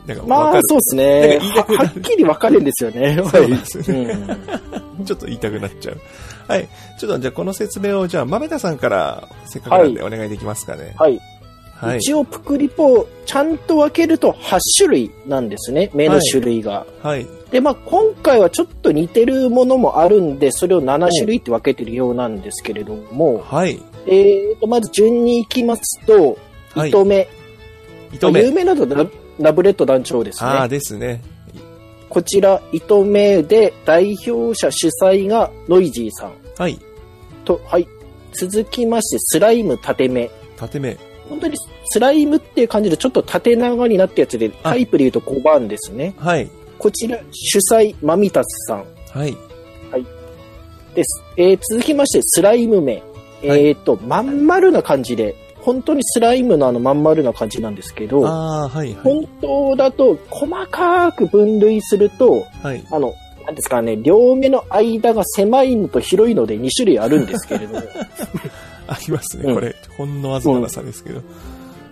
[0.06, 0.60] なんか分まあ。
[0.64, 1.38] そうですね。
[1.40, 3.20] ははっきり分かるんですよね。
[3.30, 4.16] そうですはいね。
[5.04, 6.00] ちょっと言いたくなっちゃう。
[6.48, 6.68] はい。
[6.98, 10.94] ちょっとじゃあこの説明を、じゃあ、豆田さんから、せっかくなんでお願いできますかね。
[10.98, 11.20] はい。
[11.74, 11.98] はい。
[11.98, 15.90] 一応、プクリポ、ちゃんと分けると8種類なんですね。
[15.94, 16.86] 目の種類が。
[17.02, 17.26] はい。
[17.50, 23.80] で、まあ、今回はちょっと似てるものもあるんで、それを7種類って分けてるようなんですけれども、はい。
[24.06, 26.38] えーと、まず順に行きますと、
[26.78, 27.28] はい糸目。
[28.12, 30.68] 糸目有名なのはララブレット団長ですああ、ね。
[30.68, 31.22] ですね。
[32.08, 36.32] こちら、糸目で代表者主催がノイジーさん。
[36.56, 36.78] はい。
[37.44, 37.86] と、はい。
[38.32, 40.30] 続きまして、スライム縦目。
[40.56, 40.96] 縦目。
[41.28, 46.14] 本当にスライムっていう感じでちょっと縦長になったやつで、タイプで言うと5番ですね。
[46.16, 46.48] はい。
[46.78, 48.84] こちら、主催、マミタスさん
[49.18, 49.36] はい。
[50.94, 51.22] です。
[51.36, 53.02] えー続きまして、スライム目。
[53.42, 58.94] えっ、と、まん丸な感じで、本当にスライムのあのまん丸な感じなんですけど、はい、はい。
[58.94, 62.84] 本当だと細かく分類すると、はい。
[62.90, 67.82] あの、なんですかね、両目の間が狭いのと広いので2種類あるんですけれども、
[68.86, 69.74] ありますね、うんこれ。
[69.96, 71.20] ほんのわずかな差ですけど。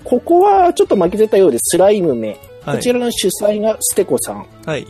[0.05, 2.29] ここはちょっと負けてたようで、スライム目。
[2.29, 4.45] はいこちらの主催がステコさん。
[4.67, 4.87] はい。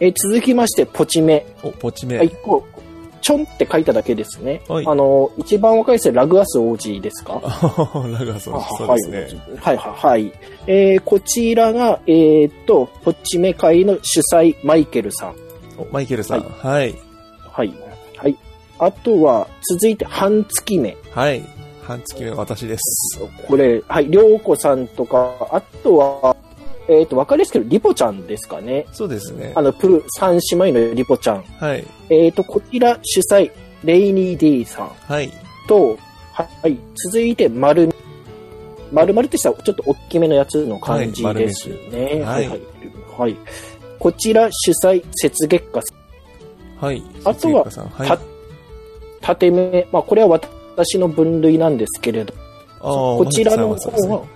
[0.00, 1.46] えー続きまして、ポチ目。
[1.62, 2.18] お、ポチ目。
[2.18, 2.75] はい、こう、
[3.20, 4.60] ちょんって書いただけですね。
[4.68, 7.34] はいあの、一番若いですね、 ラグアス王子ですか？
[7.34, 9.40] ラガーソン、そうですね。
[9.60, 10.32] はい、はい、はい。
[10.66, 15.34] えーこちらが、えーっと、ポチメ会の主催、マイケルさん。
[15.78, 16.40] おマイケルさん。
[16.40, 16.94] はい。
[17.52, 17.72] はい。
[18.16, 18.36] はい。
[18.78, 20.96] あとは、続いて、半月目。
[21.12, 21.42] はい。
[21.82, 23.18] 半月目は私です。
[23.46, 26.36] これ、はい、りょうこさんとか、あとは、
[26.88, 28.86] えーっと、わかりやすいですけど、リポちゃんですかね。
[28.92, 29.62] そうですねあ。
[29.62, 31.42] の、プー、三姉妹のリポちゃん。
[31.42, 31.84] はい。
[32.10, 33.50] えーっと、こちら主催、
[33.84, 35.30] レイニー D さんはい。
[35.68, 35.98] と、
[36.32, 37.88] はい、続いて、丸、
[38.92, 42.22] 丸々ってしたらちょっと大きめのやつの感じはいですね。
[42.22, 42.60] ははいい、はい。
[43.18, 43.36] はい。
[43.98, 45.82] こちら主催、雪月花
[46.86, 47.02] はい。
[47.24, 48.08] あとははい。
[48.08, 48.18] た
[49.22, 52.34] 縦目、まあこれは私の分類なんですけれど、
[52.80, 54.26] あーこちらの方は、こ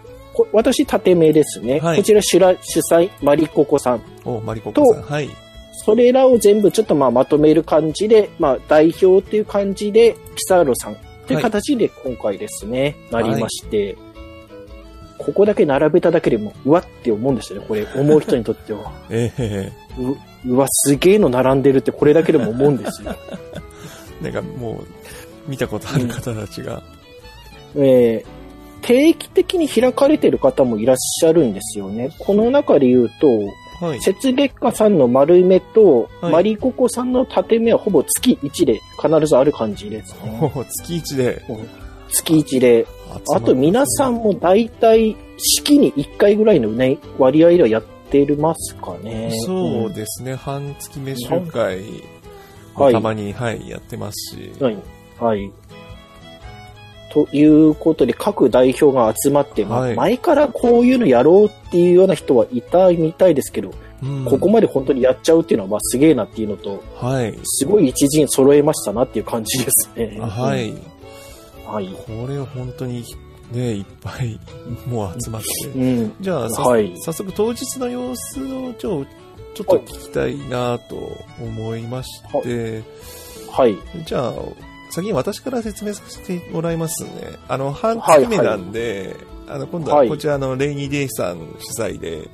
[0.52, 1.80] 私縦目ですね。
[1.80, 4.02] はいこちら主ら主催、マリココさん。
[4.24, 5.02] お、マリココさん。
[5.02, 5.30] はい。
[5.84, 13.96] それらを全部ちょっとまあまとめる感じで、まあ代表っていう感じで、ピサーロさんという形で今回ですね、なりまして、
[15.16, 18.92] ここだけ並べただけでも、うわって思うんですよね、これ、思う人にとっては。
[19.10, 20.16] ええう
[20.52, 23.14] うわ、すげえの並んでるってこれだけでも思うんですよ。
[24.22, 26.82] なんかもう、見たことある方たちが。
[27.76, 28.39] えー
[28.82, 32.10] 定期的に開かれてる方もいらっしゃるんですよね。
[32.18, 33.28] この中で言うと、
[33.84, 34.00] はい。
[34.06, 40.52] 雪月花さんの丸目と、はいマリココさんの縦目はほぼ月1で必ずある感じですね。
[40.82, 41.42] 月一で。
[42.10, 42.86] 月1で。
[43.34, 49.30] あと皆さんも大体式に1回ぐらいのね、割合ではやってますかね。
[49.46, 50.34] そうですね。
[50.34, 51.80] 半月目集会
[52.74, 54.52] はいたまに、はい、やってますし。
[54.60, 54.76] はい。
[55.18, 55.50] はい。
[57.10, 63.70] ということで、各代表が集まって、まあはい前からこういうのやろうっていうような人はいたみたいですけど、
[64.02, 67.38] うんここまで本当にやっちゃうっていうのは、まあ、すげえなっていうのと、はい。
[67.44, 70.18] すごい一陣揃えましたなっていう感じですね。
[70.20, 70.72] はい。
[71.66, 71.88] はい。
[72.06, 73.04] これは本当に、
[73.52, 74.40] ね、いっぱい、
[74.86, 75.68] もう集まって。
[75.68, 76.14] うん。
[76.18, 79.04] じゃあ、さはい早速当日の様子をちょ
[79.54, 80.96] ちょっと聞きたいなと
[81.38, 82.82] 思いまして、
[83.50, 83.76] はい。
[84.06, 84.34] じゃあ、
[84.90, 87.38] 先に私から説明させてもらいますね。
[87.48, 88.22] あの、半はい。
[88.22, 89.16] 月目なんで、
[89.48, 90.08] あの、今度ははい。
[90.08, 92.28] こちらのレイニーデイさん主催で、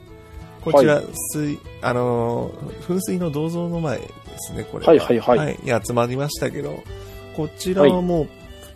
[0.63, 1.05] こちら、はい。
[1.35, 2.51] 水、あの、
[2.89, 4.95] 噴水の銅像の前ですね、これは。
[4.95, 5.59] いはいはい。
[5.63, 6.83] に集まりましたけど、
[7.37, 8.29] こちらはもう、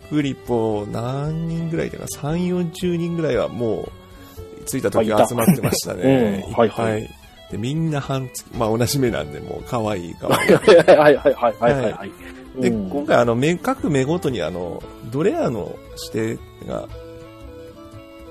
[0.09, 3.89] フリポ何人ぐらいだか、3、40人ぐらいはも
[4.61, 6.45] う、着いた時は集まってましたね。
[6.47, 6.53] うん。
[6.53, 7.09] はいはい。
[7.51, 10.51] で、みんな半月、まあ同じ目なんで、もう可愛い可愛い。
[10.53, 11.91] はいはいはいはいはいはい。
[11.91, 12.11] はい。
[12.59, 15.75] で、うん今回あの、目、各目ごとにあの、ドレアの
[16.13, 16.87] 指定が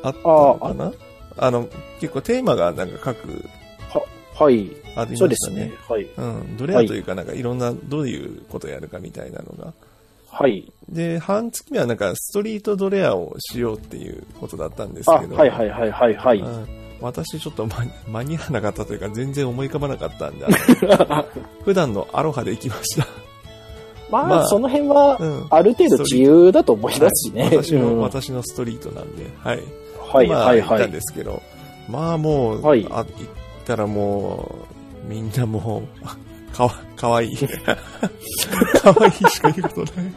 [0.03, 0.93] あったのかな？
[1.37, 1.69] あの、
[2.01, 3.45] 結構テーマがなんか各、
[4.41, 4.71] はい。
[4.97, 5.17] ありましたね。
[5.17, 5.73] そうですね。
[5.87, 6.05] はい。
[6.17, 6.57] うん。
[6.57, 9.75] ドレアというかなんかいろんな、どういうことやるかみたいなのが。
[10.31, 10.73] はい。
[10.89, 15.37] で、半月目はなんかストリートドレアをしようっていうことだったんですあ、けど。
[15.37, 16.39] はいはいはいはいはい。
[16.39, 20.45] うん私ちょっと間に間に合わなかったというか全然思い浮かばなかったんで、
[21.65, 23.07] 普段のアロハで行きました。
[24.11, 27.45] まあ、まあその辺はうん、ある程度自由だと思いますしね。
[27.45, 29.63] はい私の、うん私のストリートなんで、はい。
[30.13, 31.43] はいまあ、はいはい行ったんですけど、
[31.89, 33.07] まあもう、はいあ行っ
[33.65, 34.67] たらも
[35.07, 36.17] う、みんなもう、あ
[36.53, 37.37] かわ、かわいい。
[38.83, 40.13] かわいいしか言うことない。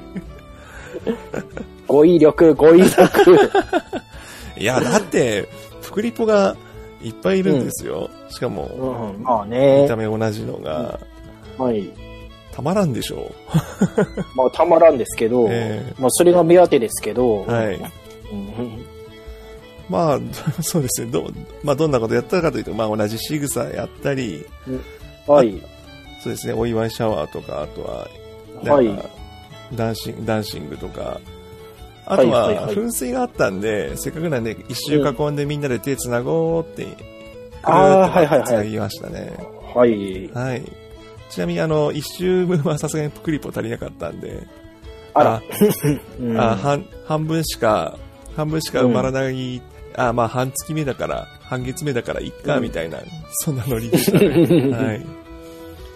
[1.87, 3.35] 語彙力、語彙力。
[4.57, 5.47] いや、だって、
[5.81, 6.55] プクリポが
[7.03, 8.09] いっぱいいるんですよ。
[8.29, 9.95] しかも、うん、まあね見た。
[9.95, 10.99] 目同じのが、
[11.57, 11.91] はい。
[12.53, 13.31] たまらんでしょ
[14.35, 17.51] まあ、たまらんですけど、えまあ、それが目当てですけど、う。
[17.51, 17.75] はい。
[17.75, 18.85] うん
[19.89, 20.19] まあ、
[20.61, 21.11] そうですね。
[21.11, 21.29] ど、
[21.63, 24.45] まあ、どんなことやったかというと、まあ、同じ仕草やったり、
[25.27, 25.61] はい。
[26.23, 28.07] そうですね、お祝いシャワーとか、あとは、
[28.63, 29.09] はいなんか
[29.75, 31.19] ダンシング、ダンシングとか、
[32.05, 36.87] あとは、はいはいはい噴水があったんで、せっかくなんで、一周囲んでみんなで手繋ごうって、
[37.63, 39.33] あーはいはいはい繋ぎましたね。
[39.73, 40.29] はい。
[40.33, 40.82] はい。
[41.33, 44.43] ちなみに、あの、一周分はさすがにプクリポ足りなかったんで、
[45.15, 45.41] あら。
[46.19, 47.97] うんあ半半分しか、
[48.35, 49.61] 半分しか埋まらない、
[49.95, 52.99] あまあ半月目だから、半月目だからいっか、みたいな、
[53.31, 54.27] そんなノリでしたね。
[54.77, 55.05] はい。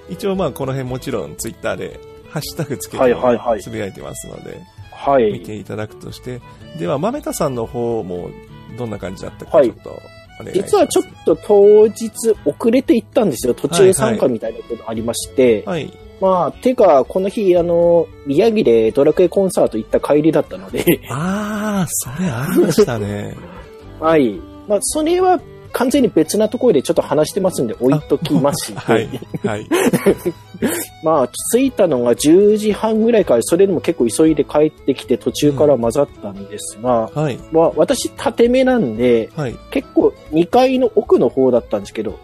[0.10, 4.60] 一応まあこの辺もちろんツイッターで、ハッシュタグつけてはいはいはいつぶやいてますので、
[4.92, 5.32] はい。
[5.32, 6.42] 見ていただくとして、
[6.80, 8.32] では、豆田さんの方も
[8.76, 10.17] どんな感じだったかはいちょっとお願い。
[10.54, 12.12] 実はちょっと当日
[12.46, 13.54] 遅れて行ったんですよ。
[13.54, 15.64] 途中参加みたいなことありまして。
[15.66, 15.92] はい。
[16.20, 23.36] まあ、てか、この日、あの、宮城でドラクエコンサート行った帰りだったので、ああ、それありましたね。
[24.00, 24.40] はい。
[24.68, 25.40] まあ、それは
[25.74, 29.10] 完全に別なところでちょっと話してますんで置いときまして、 はい。
[29.44, 29.68] はい。
[31.04, 37.40] まあ、着いたのが10時半ぐらいから、それでも結構急いで帰ってきて途中から混ざったんですが、はい。
[37.52, 39.56] まあ、私、縦目なんで、はい。
[39.72, 42.18] 結構2階の奥の方だったんですけど、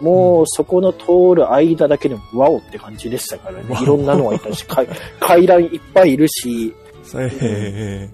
[0.00, 3.82] もうそこの通る間だけでもワオって感じでしたからね。
[3.82, 4.86] いろんなのがいたし、階
[5.18, 6.72] 階段いっぱいいるし、
[7.14, 8.10] え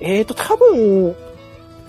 [0.00, 1.14] えーと、多分、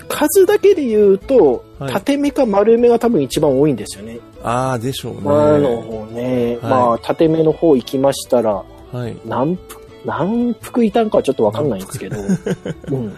[0.08, 4.14] 数だけで言うと、はい縦目か丸目が多分一番多いんですよね。
[4.14, 5.20] ー、ああ、でしょうね。
[5.20, 6.58] 前の方ね。
[6.62, 9.16] はいまあ、縦目の方行きましたら、はい。
[9.26, 12.16] 何服、何服いたんかはちょっとわかんないんですけど。
[12.92, 13.12] うん。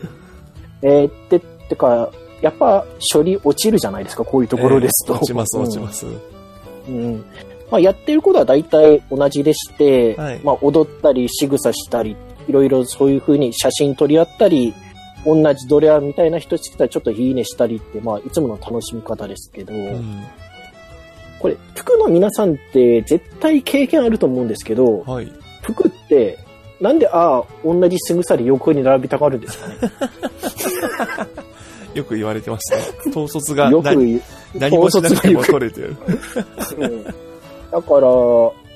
[0.82, 5.12] えー、って、てか、やっぱ処理落ちるじゃないですか、こういうところですと。
[5.12, 6.06] えー落ちます、落ちます。
[6.88, 6.94] うん。
[6.94, 7.24] うん。
[7.70, 12.16] まあ、やってることは大体同じでして、はいまあ、踊ったり、仕草したり、
[12.48, 14.74] いろいろそういう風に写真撮り合ったり、
[15.24, 20.24] 同じドレアみたいな人してたらちょっといいねしたりって、まあ、いつもの楽しみ方ですけど、うん。
[21.40, 25.32] これ、服の皆さんって絶対経験あると思うんですけど、はい。
[25.62, 26.38] 服って、
[26.80, 29.74] なんで、ああ、同じ仕草で横に並びたがるんですかね？
[31.94, 33.10] よく言われてますね。
[33.10, 33.86] 統率がよく
[34.54, 35.96] 何もしなくても取れてる。
[36.78, 37.04] うん
[37.70, 38.08] だから、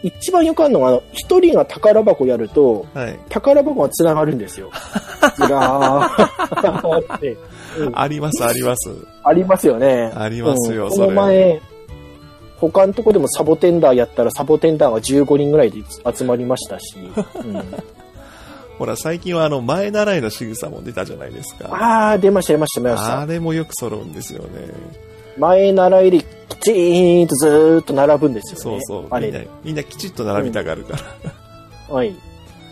[0.03, 3.19] 一番よくあるのが、一人が宝箱やると、はい。
[3.29, 4.71] 宝箱が繋がるんですよ。
[5.37, 7.37] ずらーって。
[7.79, 8.91] うんあります、あります。
[9.25, 10.13] ありますよね。
[10.15, 11.61] ありますようんこそれの前、
[12.59, 15.79] 他のとこでもサボテンダーやったらサボテンダーが15人ぐらいで
[16.15, 16.97] 集まりましたし。
[17.37, 17.63] うん
[18.79, 21.69] ほら、最近はあの、前習いの仕草も出たじゃないですか。
[21.71, 23.27] あー、出ました、出ました、出ましたあ。
[23.27, 24.49] れもよく揃うんですよね。
[25.39, 26.25] 前習いでき
[26.61, 28.81] ちーんとずーっと並ぶんですよね。
[28.83, 29.07] そうそう。
[29.11, 30.99] あれみんな、みんなきちっと並びたがるか
[31.89, 31.95] ら。
[31.95, 32.15] はい。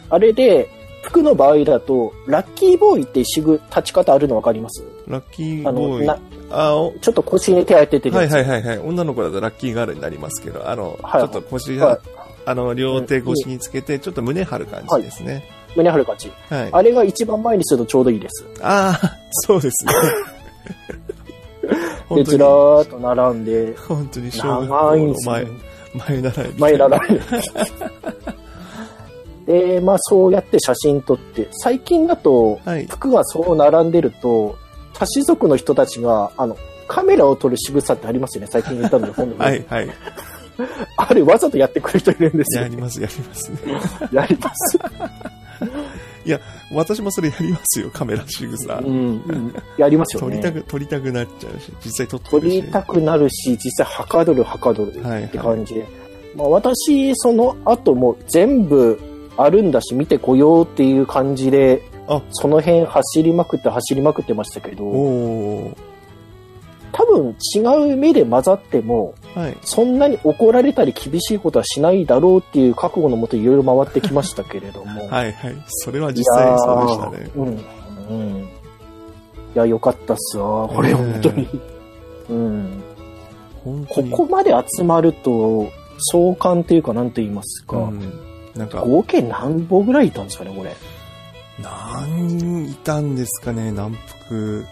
[0.09, 0.69] あれで、
[1.03, 4.85] 服の場合だと、ラッキーボーイってしぐ立ち方あるの分かります？
[5.09, 6.07] ラッキーあの、ボーイ。
[6.07, 6.19] な
[6.53, 8.29] あおちょっと腰に手当ててるはい。
[8.29, 8.79] はいはいはい。
[8.79, 12.01] 女の子だとラッキーガールになりますけど、あの、はいちょっと腰はいが、
[12.47, 15.45] あの、両手越しにつけて、ちょっと胸張る感じですね。
[15.77, 16.31] 胸張る感じ。
[16.49, 16.69] はい。
[16.73, 18.45] あれが一番前にするとちょうどいいです。
[18.61, 19.93] ああ、そうですね。
[22.15, 25.61] で、ずらーっと並んで、本当に小学校長いんの前ですよね、
[26.09, 26.53] 前習い。
[26.59, 27.01] 前習い。
[29.47, 32.87] で、まあそうやって写真撮って、最近だと、はい。
[32.87, 34.57] 服がそう並んでると、
[34.95, 36.57] 多種族の人たちが、あの、
[36.87, 39.89] カメラを撮る仕草ってありますよね、最近言ったので、 本はい、はい。
[40.97, 42.63] あれわざとやってくる人いるんですよ。
[42.63, 43.59] やります、やりますね。
[44.13, 44.79] やります。
[46.25, 46.41] いや、
[46.73, 48.75] 私もそれやりますよ、 カメラ仕草。
[48.75, 48.93] うん、う
[49.33, 50.37] んやりますよね。
[50.37, 52.63] 撮りたく、撮りたくなっちゃうし、実際撮って撮るし。
[52.63, 55.87] りたくなるし、実際はかどるはかどるはいって感じで。
[56.37, 58.99] まあ私、その後も全部
[59.37, 64.85] あるんだし見てこようっていう感じで、あその辺走りまくって走りまくってましたけど。
[66.93, 67.61] 多分違
[67.93, 69.57] う目で混ざっても、はい。
[69.63, 75.07] そんなに怒られたり厳しいことはしないだろうっていう覚悟のもといろいろ回ってきましたけれども。
[75.11, 75.57] はい、はい。
[75.67, 77.17] それは実際そうでしたね。
[77.19, 77.65] いやーうん。
[78.11, 78.39] うん。
[78.43, 78.49] い
[79.55, 80.69] や、よかったっすわ。
[80.69, 81.49] これ、本当に。
[82.29, 82.83] うん。
[83.65, 84.11] こ本当に。
[84.11, 85.69] こまで集まると、
[86.13, 87.77] 相関っていうか、なんて言いますか。
[87.77, 88.01] うん。
[88.55, 90.75] なんか、合計何本ぐらいいたんですかね、これ。
[91.63, 93.97] 何人いたんですかね、南
[94.29, 94.65] 福。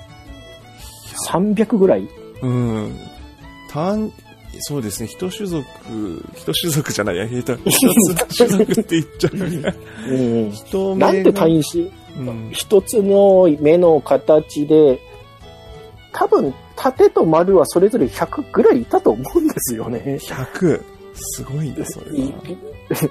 [1.31, 2.09] 300ぐらい？
[2.43, 2.97] うん。
[3.71, 4.13] 単、
[4.61, 5.65] そうですね、一種族、
[6.35, 7.89] 一種族じゃないや、えっと、 一
[8.27, 10.15] つ種族って言っちゃう。
[10.15, 10.51] うん。
[10.51, 12.51] 人なんて単位し、うん。
[12.53, 14.99] 一つの目の形で、
[16.13, 20.19] 多分、縦と丸はそれぞれ100ぐらいいたと思うんですよね。
[20.21, 20.83] 100。
[21.15, 22.33] すごいね、それは。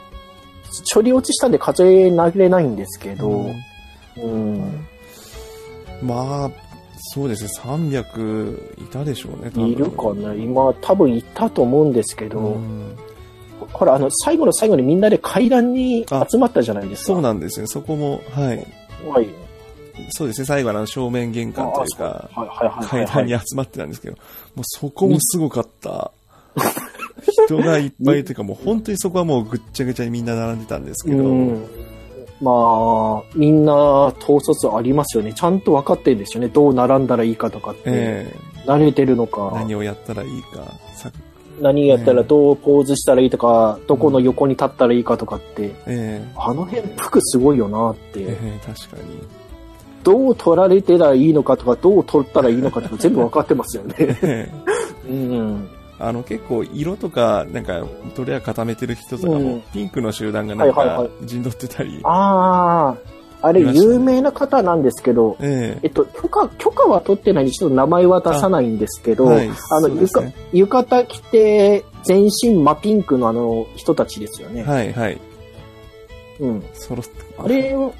[0.93, 3.55] 処理落ちしたんで数えられないんですけど、うん
[4.17, 4.87] うん。
[6.01, 6.51] まあ、
[7.09, 12.97] そうですね、300いたでしょうね、多分いるかな今、多分いたと思うんですけど、うん
[13.73, 17.07] ほら、あの、最後の最後にみんなで階段に集まったじゃないですか。
[17.07, 18.67] そうなんですね、そこも、はい。
[19.07, 19.27] はい。
[20.11, 22.29] そうですね、最後のあの正面玄関というか、
[22.83, 24.17] 階はい、段に集まってたんですけど、
[24.55, 26.11] もうそこもすごかった。
[27.45, 31.65] 人がいっぱいというか、もう本当にそこはもうぐっちゃぐちゃにみんな並んでたんですけど、うん。
[32.41, 35.33] まあ、みんな統率ありますよね。
[35.33, 36.49] ちゃんと分かってるんですよね。
[36.49, 37.81] どう並んだらいいかとかって。
[37.85, 38.35] え
[38.65, 39.51] 慣れてるのえか。
[39.55, 41.11] 何をやったらいいか、さ
[41.59, 45.73] 何やったらどうポーズしたらいいとか、どこの横に立ったらいいかとかって。
[45.87, 48.21] ええあの辺、服すごいよなって。
[48.21, 49.03] ええ確かに。
[50.03, 53.95] どう取られてたらいいのかとか、どう取ったらいいのかとか全部分かってますよね。
[53.99, 54.17] え
[54.51, 55.69] えうん。
[55.99, 57.83] あの結構色とか、なんか、
[58.15, 59.61] どれや固めてる人とかも、うん。
[59.73, 61.09] ピンクの集団がなんかはいはいはい。
[61.23, 62.95] 陣取ってたり、あ
[63.41, 63.93] あ、あれいましたね。
[63.93, 65.87] 有名な方なんですけど、ええ。
[65.87, 70.33] っと、許可、許可は取ってないんで、ちょっと名前は出さないんですけど、あ,、はいの、そうですね。
[70.53, 74.63] 浴浴衣着て、全身真ピンクのあの人たちですよね。
[74.63, 75.19] はいはい。
[76.39, 76.63] うん。
[76.73, 77.91] 揃って、あれは、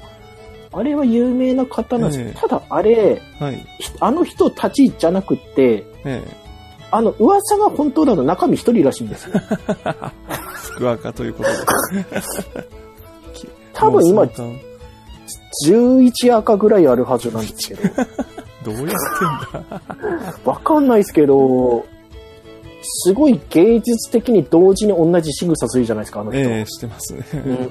[0.70, 2.18] あれは有名な方なんです。
[2.18, 2.40] けど、ええ。
[2.40, 3.66] ただあれ、はい。
[3.80, 6.22] ひあの人たちじゃなくって、え
[6.90, 9.32] あの、噂が本当だと中身一人らしいんですよ。
[9.36, 9.42] え。
[10.52, 11.56] 福赤ということで。
[13.74, 14.60] 多分今もう相関
[15.66, 17.82] 11赤ぐらいあるはずなんですけど。
[18.64, 18.88] どうやってん
[19.70, 20.40] だ？
[20.44, 21.86] わかんないですけど、
[22.82, 26.40] すごい芸術的に同時に同じ仕草するじゃないですか、あの人。
[26.40, 27.24] ええしてますね。
[27.32, 27.70] うん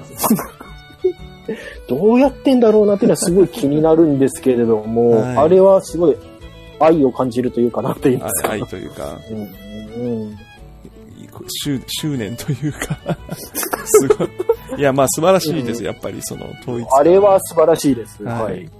[1.88, 6.16] どうやってんだろうなっていうのはすごい気になるんですけれども、 はいあれはすごい
[6.80, 8.48] 愛を感じるというかなって言いますか。
[8.50, 10.38] あ愛というか、うんうん
[11.62, 12.98] 執執念というか、
[13.84, 14.28] すごい。
[14.78, 17.00] いや、まあ素晴らしいです、やっぱりその統一感。
[17.00, 18.22] あれは素晴らしいです。
[18.24, 18.70] はいはい。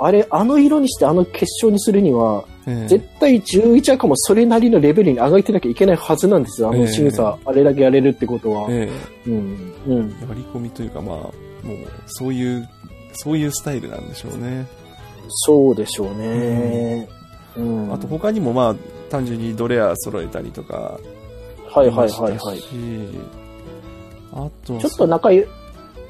[0.00, 6.70] あれ、あの色にしてあの決勝にするには、ええ絶対11赤もそれなりのレベルに上がってなきゃいけないはずなんですよ。
[6.70, 8.66] あの仕草、あれだけやれるってことは。
[8.70, 8.90] え
[9.26, 9.72] うん。
[9.86, 10.16] うん。
[10.22, 11.32] え割り込みというか、まあ、もう、
[12.06, 12.68] そういう、
[13.14, 14.66] そういうスタイルなんでしょうね。
[15.28, 17.08] そうでしょうね。
[17.56, 17.92] うん。
[17.92, 18.74] あと他にもまあ、
[19.10, 20.98] 単純にドレア揃えたりとか、
[21.70, 22.58] はいはいはいはい。
[22.58, 22.66] し
[24.32, 25.44] あと、ちょっと仲良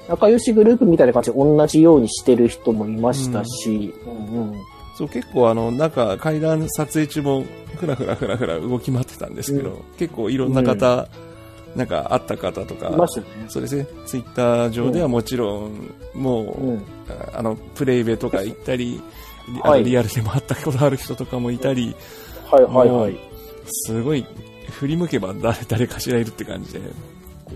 [0.08, 4.54] 仲良しグループみたいな感じで同じようにしてる人もいましたし、うんうん
[4.96, 7.44] そう、結構あの、中、階段撮影中も、
[7.76, 11.06] ふらふらふらふら動き回ってたんですけど、うん結構いろんな方、
[11.78, 12.92] なんか会った方とか。
[13.46, 16.82] そうですね、ツイッター上ではもちろん、もう、うん
[17.32, 19.00] あの、プレイベとか行ったり、
[19.62, 21.94] はいのリアルでも会ったことある人とかもいたり、
[22.50, 23.16] はいはい。
[23.64, 24.26] すごい、
[24.72, 26.80] 振り向けば誰誰かしらいるって感じで。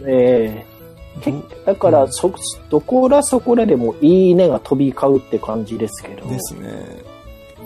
[0.07, 1.35] ええけ
[1.67, 2.33] だから、そ、
[2.71, 6.27] どこらそこらでもいいねが飛び交うって感じですけど。
[6.29, 6.71] ですね。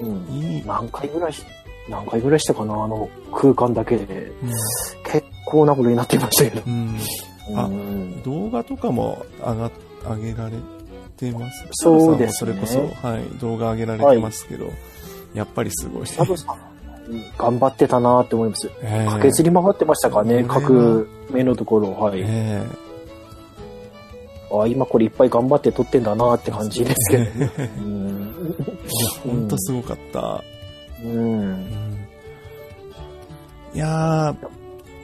[0.03, 0.35] うん。
[0.35, 0.63] いい。
[0.67, 1.45] 何回ぐらいし、
[1.89, 4.33] 何回ぐらいしたかなあの空間だけで。
[4.43, 4.51] うん
[5.05, 6.63] 結構なことになってましたけど。
[6.67, 6.99] うん
[7.55, 9.71] あうん動画とかも上が、
[10.17, 10.57] 上げられ
[11.17, 11.65] てます？
[11.71, 14.73] そうですねそれこそ、はい、動画上げられてますけど、
[15.33, 16.07] やっぱりすごい。
[16.09, 16.57] サブさん、
[17.09, 18.69] うん頑張ってたなって思います。
[18.83, 21.93] ええ駆けずり回ってましたからね、各目のところ。
[21.93, 22.21] はい。
[22.25, 22.61] え
[24.53, 27.53] あ今これいっぱい頑張って撮ってんだなって感じですけどね。
[27.59, 28.33] え うん。
[28.51, 30.43] いや、ほんとすごかった。
[31.05, 31.11] うん。
[31.11, 31.87] うん
[33.77, 34.35] いやー、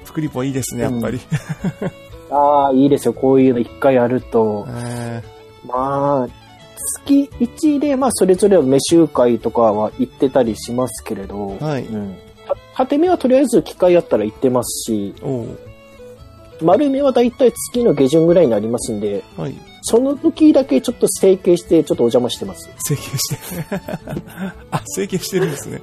[0.06, 1.20] プクリポいいですね、やっぱり。
[2.32, 3.12] ああ、いいですよ。
[3.12, 4.66] こういうの一回やると。
[4.70, 5.22] え
[5.66, 6.28] まあ、
[7.04, 11.84] 月1で、まあ、それぞれの飯集会とかは行ってたりしますけれど、えはい。
[11.84, 12.16] うん。
[12.46, 15.14] た縦目はとりあえず機会あったら行ってますし、
[16.62, 19.54] 丸目はだいたい月の下旬ぐらいになりますんで、はい。
[19.82, 22.70] その時だけちょっと整形して、ちょっとお邪魔してます。
[22.84, 23.36] 整形して。
[24.70, 25.80] あ、整形してるんですね。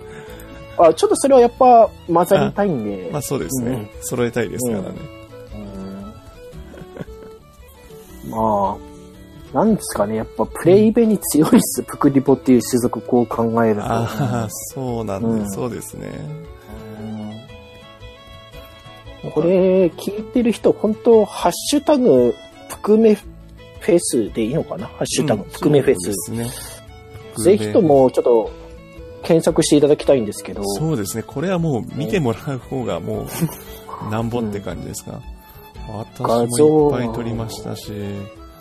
[0.77, 3.09] あ、ちょっとそれはやっぱ混ざりたいんで。
[3.11, 3.91] まあそうですね。
[4.01, 4.89] 揃えたいですからね。
[8.25, 13.81] うんまあ、なんですかね、やっぱプレイベに強いっす、プクリポっていう種族こう考えると。
[13.83, 16.11] ああ、そうなんで、うんそうですね。
[19.23, 22.33] うんこれ、聞いてる人、本当ハッシュタグ、
[22.69, 23.17] プクメ
[23.79, 24.87] フェスでいいのかな？
[24.87, 26.07] ハッシュタグ、うんプクメフェス。
[26.07, 26.49] ですね。
[27.37, 28.51] ぜひとも、ちょっと、
[29.23, 30.63] 検索していただきたいんですけど。
[30.63, 31.23] そうですね。
[31.23, 33.27] これはもう見てもらう方がも
[34.07, 35.19] う、なんぼって感じですか？
[36.17, 37.91] 画私像もいっぱい撮りましたし、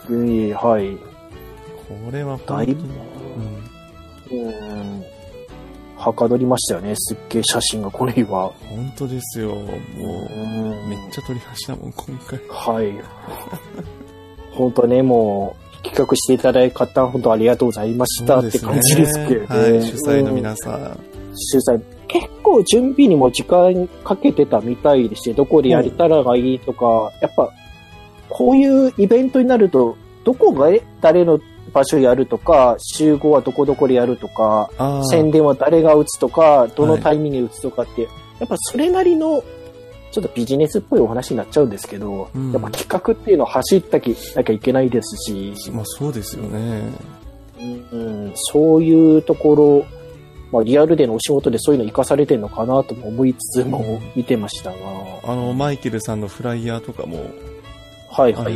[0.08, 0.96] うんはい。
[0.96, 5.04] これは本当だいぶに、うん。
[5.96, 8.52] はかどりましたよね、すっげえ写真が、この日は。
[8.68, 9.54] 本当ですよ。
[9.54, 9.64] もうう、
[10.86, 12.40] んめっちゃ撮りましたもん、今回。
[12.48, 12.92] はい。
[14.58, 19.46] 本当ね、もう、企画していただいた方、本当ありがとうございましたって感じですけどね。
[19.46, 20.98] はい、主催のうん皆さん。
[21.34, 21.80] 主催。
[22.08, 27.52] 結構準備にも時間かけてたみたいでして、どこでやれたらがいいとか、やっぱ、
[28.28, 31.38] こういうイベントになると、どこが誰の
[31.72, 34.70] 場所やるとか、集合はどこどこでやるとか、
[35.10, 38.08] 宣伝は誰が打つとか、どのタイミングで打つとかって、や
[38.46, 39.42] っぱそれなりの、
[40.10, 42.52] ちょっとビジネスっぽいお話になっちゃうんですけど、うん。
[42.52, 46.90] やっぱ企画っていうのを走ったきなきゃいけないですし、まあそうですよね。
[47.60, 49.86] うん、そういうところ、
[50.52, 54.76] まあ、リアルでのお仕事でそういうの活かされてるのかなとも思いつつも見てましたが、
[55.24, 57.18] あの、マイケルさんのフライヤーとかも、
[58.10, 58.54] はいはい。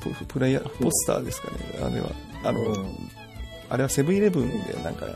[0.00, 2.08] ププライヤー、ポスターですかね、あれは。
[2.44, 2.86] あの、うん。
[3.68, 5.06] あれはセブンイレブンでなんか、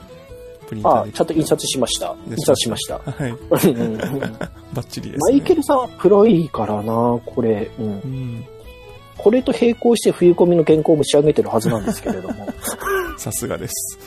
[0.71, 1.11] プリンターで。
[1.11, 2.17] あちゃんと印刷しました。
[2.29, 2.99] 印刷しました。
[2.99, 3.31] はい。
[3.31, 3.99] うんうん
[4.73, 7.69] バッチリです、マイケルさんはプロいいからな、これ。
[7.79, 7.87] うん。
[7.87, 8.45] うん。
[9.19, 12.47] これと並行して冬込みの原稿も仕上げてるはずなんですけれども。
[13.19, 13.99] さすがです。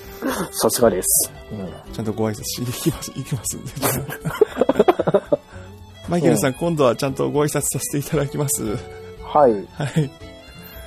[0.53, 1.31] さすがです。
[1.51, 1.93] うん。
[1.93, 3.71] ちゃんとご挨拶しに行きます、行きますんで。
[6.07, 8.77] マイケルさん、今度はちゃんとご挨拶させていただきます。
[9.21, 9.51] はい。
[9.73, 10.11] はい。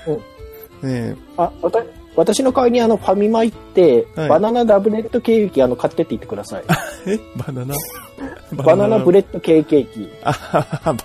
[0.06, 0.88] うん。
[0.88, 1.82] ねえ、あ、わた、
[2.16, 6.64] 私の代わりにあの、ファミマ行って、はいバナナダブレッドケーキあの、買ってって言ってください。
[7.06, 7.18] え？
[7.36, 7.74] バナナ？
[8.64, 10.10] バナナブレッドケーキケーキ。
[10.24, 10.34] バ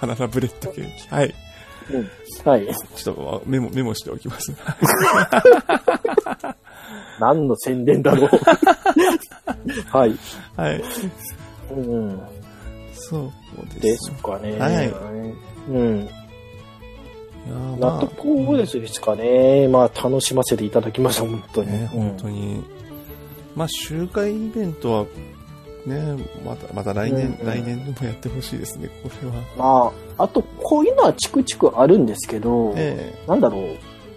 [0.07, 1.09] ナナブレッドケーキ。
[1.13, 1.35] はい。
[1.91, 2.09] うん。
[2.49, 2.67] はい。
[2.95, 4.53] ちょっとメモ、メモしておきます。
[7.19, 8.29] 何の宣伝だろう。
[9.89, 10.17] はい。
[10.55, 10.83] はい。
[11.75, 12.19] うん。
[12.93, 13.31] そう
[13.81, 14.23] でですす。
[14.23, 14.57] かね。
[14.57, 14.93] はい
[15.69, 16.09] うん。
[17.47, 19.67] いやーまあ納得ですかね。
[19.67, 21.71] まあ、楽しませていただきました、本当に。
[21.71, 22.63] ね、うん本当に。
[23.55, 25.05] まあ、集会イベントは、
[25.85, 29.33] ね、また、また来年、うん来年でもやってほしいですね、これは。
[29.57, 33.63] まあ、あと、こういうのはチクチクあるんですけど、えなんだろう。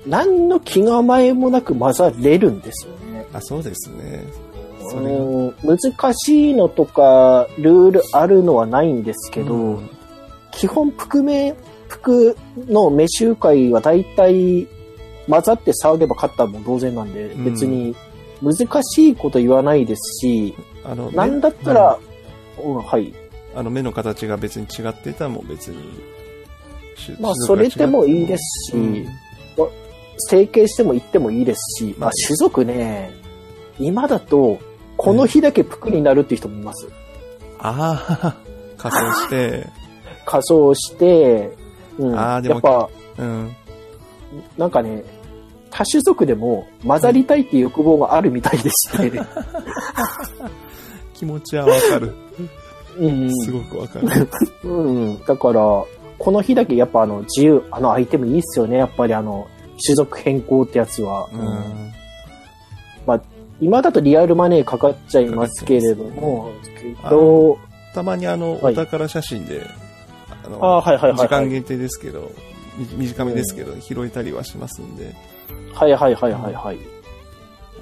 [0.06, 3.26] 何の気構えもなく混ざれるんですよね。
[3.32, 4.24] あ、そうですね。
[4.26, 5.78] うん難
[6.14, 9.90] しいのとか、ルールあるのはないんですけど、うん
[10.52, 11.56] 基本、覆面、
[11.94, 12.36] 服
[12.68, 14.66] の飯集会は大体
[15.28, 17.94] 混ざって騒げば勝ったも同然なんで、うん別に
[18.42, 21.98] 難しいこと言わないですし、あの、なんだった目ら、
[22.62, 23.14] うん、はい。
[23.54, 25.76] あの、目の形が別に違ってたらもう別に。
[26.96, 29.04] しまあ、それでもいいですし、うん
[29.56, 29.66] ま
[30.16, 33.10] 整形しても言ってもいいですし、ままああ、種族ね、
[33.78, 34.58] 今だと、
[34.96, 36.88] この日だけプクになるっていう人もいます。
[37.58, 38.36] ああ、
[38.76, 39.66] 仮装して、
[40.26, 41.63] 仮装して、
[41.98, 43.56] うん、あーでもやっぱ、うん。
[44.58, 45.04] なんかね、
[45.70, 49.20] 多種族でも混ざりたいっていう欲望があるみたいでして、
[51.14, 52.14] 気持ちはわかる。
[52.98, 54.28] うん、すごくわかる。
[54.62, 55.84] うん、だから、
[56.18, 59.48] この日だけやっぱあの自由、あのアイテムいいっすよね、やっぱりあの、
[59.84, 61.28] 種族変更ってやつは。
[61.32, 61.92] うん。
[63.06, 63.22] まあ、
[63.60, 67.58] 今だとリアルマネーかかっちゃいますけれども、けど、
[67.94, 69.62] たまにあの、はいお宝写真で、
[70.44, 72.30] あの、はいはいはいはい時間限定ですけど、
[72.76, 75.14] み短めですけど、拾えたりはしますんで、
[75.72, 76.78] はいはいはいはいはい。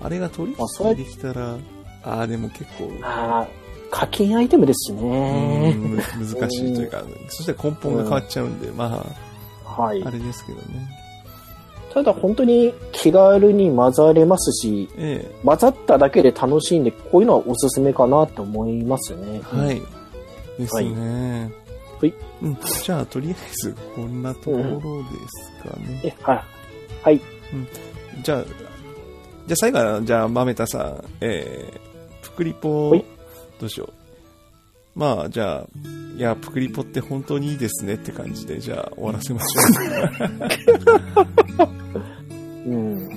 [0.03, 1.57] あれが取引できたら、
[2.05, 3.49] ああ、でも結構、ああ、
[3.91, 5.75] 課金アイテムですしうね。
[6.19, 9.05] 難しいというか、そして根本が変わっちゃうんで、ま
[9.65, 10.11] はいあ、あ。
[10.11, 10.89] れですけどね。
[11.93, 19.43] ただ本当に気軽に混ざれますし、え混ざっただけで楽しいんで、こういうのはおすすめかなと思いますね。
[19.55, 19.83] えはい。
[20.59, 21.41] ですね。
[21.41, 21.62] はい。
[22.43, 22.59] うん。
[22.83, 25.11] じゃあ、とりあえず、こんなところで
[25.63, 26.01] すかね。
[26.05, 26.45] え、はい。
[27.03, 27.21] はい。
[28.23, 33.05] じゃあ、じゃあ最後は、じゃあ、まめたさん、えー、プクリポはい、
[33.61, 33.93] どうしよう。
[34.95, 35.67] まあ、じゃあ、
[36.17, 39.63] いや、プクリポって本当にいいですねって感じで、じゃあ、終わらせましょ
[41.65, 41.69] う。
[42.71, 43.09] うん。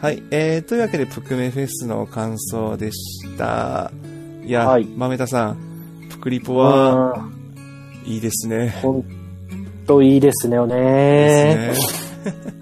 [0.00, 0.22] はい。
[0.30, 3.92] えー、というわけで、プクメフェスの感想でした。
[4.44, 5.71] いや、はいまめたさん、
[6.12, 7.42] プクリポは、うん
[8.04, 8.70] いいですね。
[8.82, 9.04] 本
[9.86, 10.74] 当いいですねよね。
[10.74, 11.72] ね。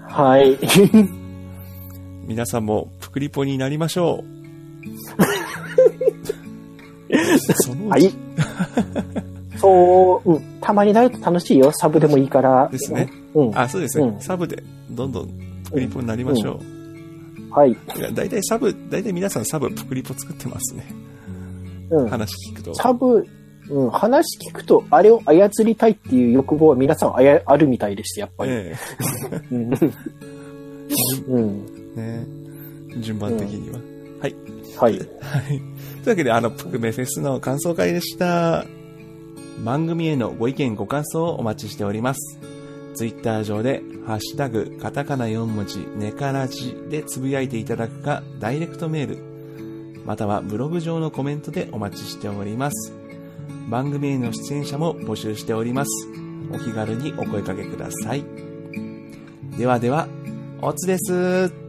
[0.07, 0.57] はい。
[2.25, 4.31] 皆さんも、プクリポになりましょう。
[7.55, 8.11] そのはい。
[9.57, 10.41] そう、うん。
[10.61, 11.71] たまになると楽しいよ。
[11.71, 12.69] サブでもいいから。
[12.71, 13.09] ですね。
[13.33, 13.57] うん。
[13.57, 14.05] あ、そうですね。
[14.05, 15.27] うんサブで、どんどん、
[15.65, 16.59] プクリポになりましょ
[17.49, 17.53] う。
[17.53, 17.71] はい。
[17.71, 20.85] いや、大体サブ、大体皆さんサブプクリポ作ってますね。
[21.89, 22.09] うん。
[22.09, 22.73] 話聞くと。
[22.75, 23.25] サブ、
[23.71, 28.51] うん、話聞くと、あれを操りたいっていう欲望は皆さんあやあるみたいでして、やっぱり。
[28.51, 28.75] え
[29.51, 29.73] うん。
[31.27, 31.93] うん。
[31.97, 32.41] えね
[33.01, 33.79] 順番的には。
[34.19, 34.35] はい。
[34.77, 34.99] はい。
[34.99, 35.01] はい。
[35.47, 35.59] とい
[36.05, 38.65] うわけで、あの、プクメフェスの感想会でした。
[39.63, 42.39] 番組へのご意見、ご感想をお待ちしております。
[42.95, 49.31] ツイッター上で、ハッシュタグ、カタカナ4文字、ネカラジでつぶやいていただくか、ダイレクトメール、
[50.05, 53.00] またはブログ上のコメントでお待ちしております。
[53.69, 56.07] 番組への出演者も募集しております。
[56.51, 58.23] お気軽にお声掛けください。
[59.57, 60.07] ではでは、
[60.61, 61.60] おつです。